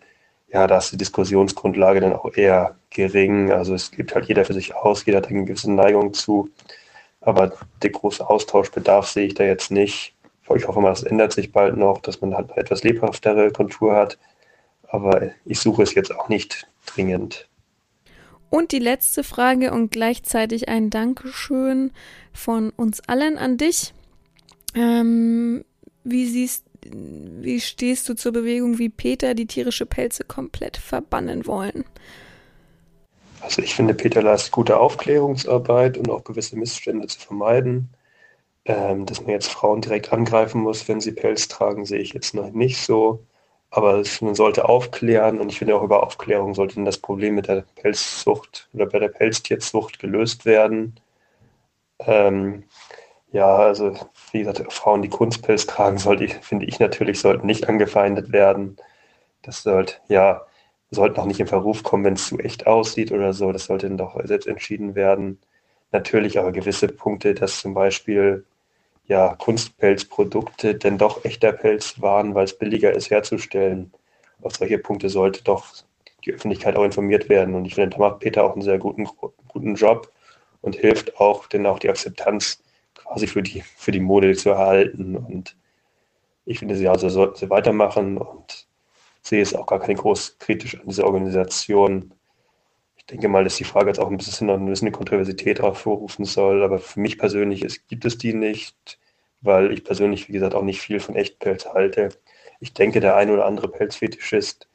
ja, 0.50 0.66
da 0.66 0.78
ist 0.78 0.92
die 0.92 0.96
Diskussionsgrundlage 0.96 2.00
dann 2.00 2.14
auch 2.14 2.34
eher 2.34 2.76
gering. 2.90 3.52
Also 3.52 3.74
es 3.74 3.90
gibt 3.90 4.14
halt 4.14 4.26
jeder 4.26 4.44
für 4.44 4.54
sich 4.54 4.74
aus, 4.74 5.04
jeder 5.04 5.18
hat 5.18 5.28
eine 5.28 5.44
gewisse 5.44 5.70
Neigung 5.70 6.14
zu. 6.14 6.50
Aber 7.20 7.52
der 7.82 7.90
große 7.90 8.28
Austauschbedarf 8.28 9.08
sehe 9.08 9.26
ich 9.26 9.34
da 9.34 9.44
jetzt 9.44 9.70
nicht. 9.70 10.14
Ich 10.54 10.66
hoffe 10.66 10.80
mal, 10.80 10.90
das 10.90 11.02
ändert 11.02 11.32
sich 11.32 11.52
bald 11.52 11.76
noch, 11.76 12.00
dass 12.00 12.22
man 12.22 12.34
halt 12.34 12.56
etwas 12.56 12.82
lebhaftere 12.82 13.50
Kontur 13.50 13.94
hat. 13.94 14.18
Aber 14.88 15.30
ich 15.44 15.60
suche 15.60 15.82
es 15.82 15.94
jetzt 15.94 16.14
auch 16.14 16.30
nicht 16.30 16.66
dringend. 16.86 17.46
Und 18.48 18.72
die 18.72 18.78
letzte 18.78 19.24
Frage 19.24 19.72
und 19.72 19.90
gleichzeitig 19.90 20.70
ein 20.70 20.88
Dankeschön 20.88 21.92
von 22.32 22.70
uns 22.70 23.06
allen 23.06 23.36
an 23.36 23.58
dich. 23.58 23.92
Ähm, 24.74 25.66
wie 26.04 26.26
siehst 26.26 26.64
wie 26.84 27.60
stehst 27.60 28.08
du 28.08 28.14
zur 28.14 28.32
Bewegung 28.32 28.78
wie 28.78 28.88
Peter, 28.88 29.34
die 29.34 29.46
tierische 29.46 29.86
Pelze 29.86 30.24
komplett 30.24 30.76
verbannen 30.76 31.46
wollen? 31.46 31.84
Also 33.40 33.62
ich 33.62 33.74
finde, 33.74 33.94
Peter 33.94 34.22
leistet 34.22 34.52
gute 34.52 34.78
Aufklärungsarbeit 34.78 35.96
und 35.96 36.10
auch 36.10 36.24
gewisse 36.24 36.56
Missstände 36.56 37.06
zu 37.06 37.20
vermeiden. 37.20 37.90
Ähm, 38.64 39.06
dass 39.06 39.22
man 39.22 39.30
jetzt 39.30 39.48
Frauen 39.48 39.80
direkt 39.80 40.12
angreifen 40.12 40.60
muss, 40.60 40.88
wenn 40.88 41.00
sie 41.00 41.12
Pelz 41.12 41.48
tragen, 41.48 41.86
sehe 41.86 42.00
ich 42.00 42.12
jetzt 42.12 42.34
noch 42.34 42.50
nicht 42.50 42.78
so. 42.78 43.24
Aber 43.70 44.02
man 44.20 44.34
sollte 44.34 44.68
aufklären 44.68 45.40
und 45.40 45.50
ich 45.50 45.58
finde 45.58 45.76
auch 45.76 45.82
über 45.82 46.02
Aufklärung 46.02 46.54
sollte 46.54 46.82
das 46.84 46.98
Problem 46.98 47.34
mit 47.34 47.48
der 47.48 47.64
Pelzzucht 47.76 48.68
oder 48.74 48.86
bei 48.86 48.98
der 48.98 49.08
Pelztierzucht 49.08 49.98
gelöst 49.98 50.44
werden. 50.44 51.00
Ähm, 52.00 52.64
ja, 53.32 53.56
also 53.56 53.94
wie 54.32 54.40
gesagt, 54.40 54.72
Frauen, 54.72 55.02
die 55.02 55.08
Kunstpelz 55.08 55.66
tragen, 55.66 55.98
sollte 55.98 56.24
ich, 56.24 56.34
finde 56.36 56.66
ich 56.66 56.78
natürlich, 56.80 57.20
sollten 57.20 57.46
nicht 57.46 57.68
angefeindet 57.68 58.32
werden. 58.32 58.76
Das 59.42 59.62
sollte, 59.62 59.94
ja, 60.08 60.46
sollten 60.90 61.20
auch 61.20 61.26
nicht 61.26 61.40
in 61.40 61.46
Verruf 61.46 61.82
kommen, 61.82 62.04
wenn 62.04 62.14
es 62.14 62.28
zu 62.28 62.38
echt 62.38 62.66
aussieht 62.66 63.12
oder 63.12 63.32
so. 63.32 63.52
Das 63.52 63.66
sollte 63.66 63.88
dann 63.88 63.98
doch 63.98 64.18
selbst 64.24 64.46
entschieden 64.48 64.94
werden. 64.94 65.38
Natürlich 65.92 66.38
aber 66.38 66.52
gewisse 66.52 66.88
Punkte, 66.88 67.34
dass 67.34 67.60
zum 67.60 67.74
Beispiel 67.74 68.44
ja, 69.06 69.34
Kunstpelzprodukte 69.36 70.74
denn 70.74 70.98
doch 70.98 71.24
echter 71.24 71.52
Pelz 71.52 72.00
waren, 72.00 72.34
weil 72.34 72.44
es 72.44 72.58
billiger 72.58 72.92
ist 72.94 73.10
herzustellen. 73.10 73.92
Auf 74.42 74.56
solche 74.56 74.78
Punkte 74.78 75.08
sollte 75.08 75.42
doch 75.44 75.66
die 76.24 76.32
Öffentlichkeit 76.32 76.76
auch 76.76 76.84
informiert 76.84 77.28
werden. 77.28 77.54
Und 77.54 77.64
ich 77.64 77.74
finde, 77.74 77.90
da 77.90 77.98
macht 77.98 78.20
Peter 78.20 78.44
auch 78.44 78.52
einen 78.52 78.62
sehr 78.62 78.78
guten, 78.78 79.08
guten 79.48 79.74
Job 79.74 80.12
und 80.62 80.76
hilft 80.76 81.18
auch, 81.20 81.46
denn 81.46 81.66
auch 81.66 81.78
die 81.78 81.90
Akzeptanz 81.90 82.62
quasi 83.08 83.26
für 83.26 83.42
die, 83.42 83.62
für 83.62 83.90
die 83.90 84.00
Mode 84.00 84.34
zu 84.36 84.50
erhalten. 84.50 85.16
Und 85.16 85.56
ich 86.44 86.58
finde, 86.58 86.76
sie 86.76 86.88
also 86.88 87.08
sollten 87.08 87.36
sie 87.36 87.50
weitermachen 87.50 88.18
und 88.18 88.66
sehe 89.22 89.42
es 89.42 89.54
auch 89.54 89.66
gar 89.66 89.80
keine 89.80 89.94
groß 89.94 90.38
kritisch 90.38 90.78
an 90.78 90.86
dieser 90.86 91.06
Organisation. 91.06 92.12
Ich 92.96 93.06
denke 93.06 93.28
mal, 93.28 93.44
dass 93.44 93.56
die 93.56 93.64
Frage 93.64 93.88
jetzt 93.88 93.98
auch 93.98 94.10
ein 94.10 94.16
bisschen, 94.18 94.50
ein 94.50 94.66
bisschen 94.66 94.92
Kontroversität 94.92 95.60
hervorrufen 95.60 96.24
soll, 96.24 96.62
aber 96.62 96.78
für 96.78 97.00
mich 97.00 97.18
persönlich 97.18 97.64
ist, 97.64 97.88
gibt 97.88 98.04
es 98.04 98.18
die 98.18 98.34
nicht, 98.34 98.98
weil 99.40 99.72
ich 99.72 99.84
persönlich, 99.84 100.28
wie 100.28 100.32
gesagt, 100.32 100.54
auch 100.54 100.62
nicht 100.62 100.80
viel 100.80 101.00
von 101.00 101.16
Echtpelz 101.16 101.66
halte. 101.66 102.10
Ich 102.60 102.74
denke, 102.74 103.00
der 103.00 103.16
ein 103.16 103.30
oder 103.30 103.46
andere 103.46 103.68
Pelzfetischist, 103.68 104.68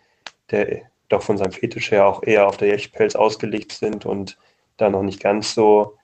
der 0.50 0.84
doch 1.10 1.22
von 1.22 1.38
seinem 1.38 1.52
Fetisch 1.52 1.92
her 1.92 2.08
auch 2.08 2.24
eher 2.24 2.48
auf 2.48 2.58
der 2.58 2.74
Echtpelz 2.74 3.16
ausgelegt 3.16 3.74
sind 3.74 4.06
und 4.06 4.38
da 4.78 4.90
noch 4.90 5.04
nicht 5.04 5.20
ganz 5.22 5.54
so 5.54 5.98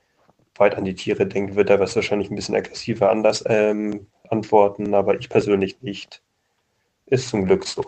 weit 0.60 0.76
an 0.76 0.86
die 0.86 0.96
Tiere 0.96 1.26
denkt, 1.26 1.56
wird 1.56 1.70
er 1.70 1.80
wahrscheinlich 1.80 2.30
ein 2.30 2.36
bisschen 2.36 2.56
aggressiver 2.56 3.10
anders 3.10 3.44
ähm, 3.48 4.08
antworten, 4.30 4.94
aber 4.94 5.18
ich 5.18 5.30
persönlich 5.30 5.82
nicht. 5.82 6.22
Ist 7.06 7.30
zum 7.30 7.46
Glück 7.46 7.66
so. 7.66 7.84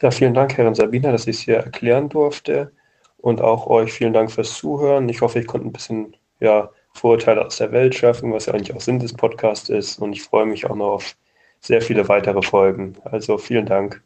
Ja, 0.00 0.10
vielen 0.10 0.34
Dank, 0.34 0.56
Herrin 0.56 0.74
Sabina, 0.74 1.12
dass 1.12 1.28
ich 1.28 1.36
es 1.36 1.42
hier 1.42 1.56
erklären 1.58 2.08
durfte. 2.08 2.72
Und 3.18 3.40
auch 3.40 3.68
euch 3.68 3.92
vielen 3.92 4.12
Dank 4.12 4.32
fürs 4.32 4.54
Zuhören. 4.54 5.08
Ich 5.08 5.20
hoffe, 5.20 5.38
ich 5.38 5.46
konnte 5.46 5.68
ein 5.68 5.72
bisschen 5.72 6.16
ja, 6.40 6.70
Vorurteile 6.92 7.46
aus 7.46 7.58
der 7.58 7.70
Welt 7.70 7.94
schaffen, 7.94 8.32
was 8.32 8.46
ja 8.46 8.54
eigentlich 8.54 8.74
auch 8.74 8.80
Sinn 8.80 8.98
des 8.98 9.12
Podcasts 9.12 9.68
ist. 9.68 10.00
Und 10.00 10.12
ich 10.12 10.22
freue 10.24 10.46
mich 10.46 10.66
auch 10.68 10.74
noch 10.74 10.94
auf 10.94 11.16
sehr 11.60 11.80
viele 11.80 12.08
weitere 12.08 12.42
Folgen. 12.42 12.96
Also 13.04 13.38
vielen 13.38 13.66
Dank. 13.66 14.02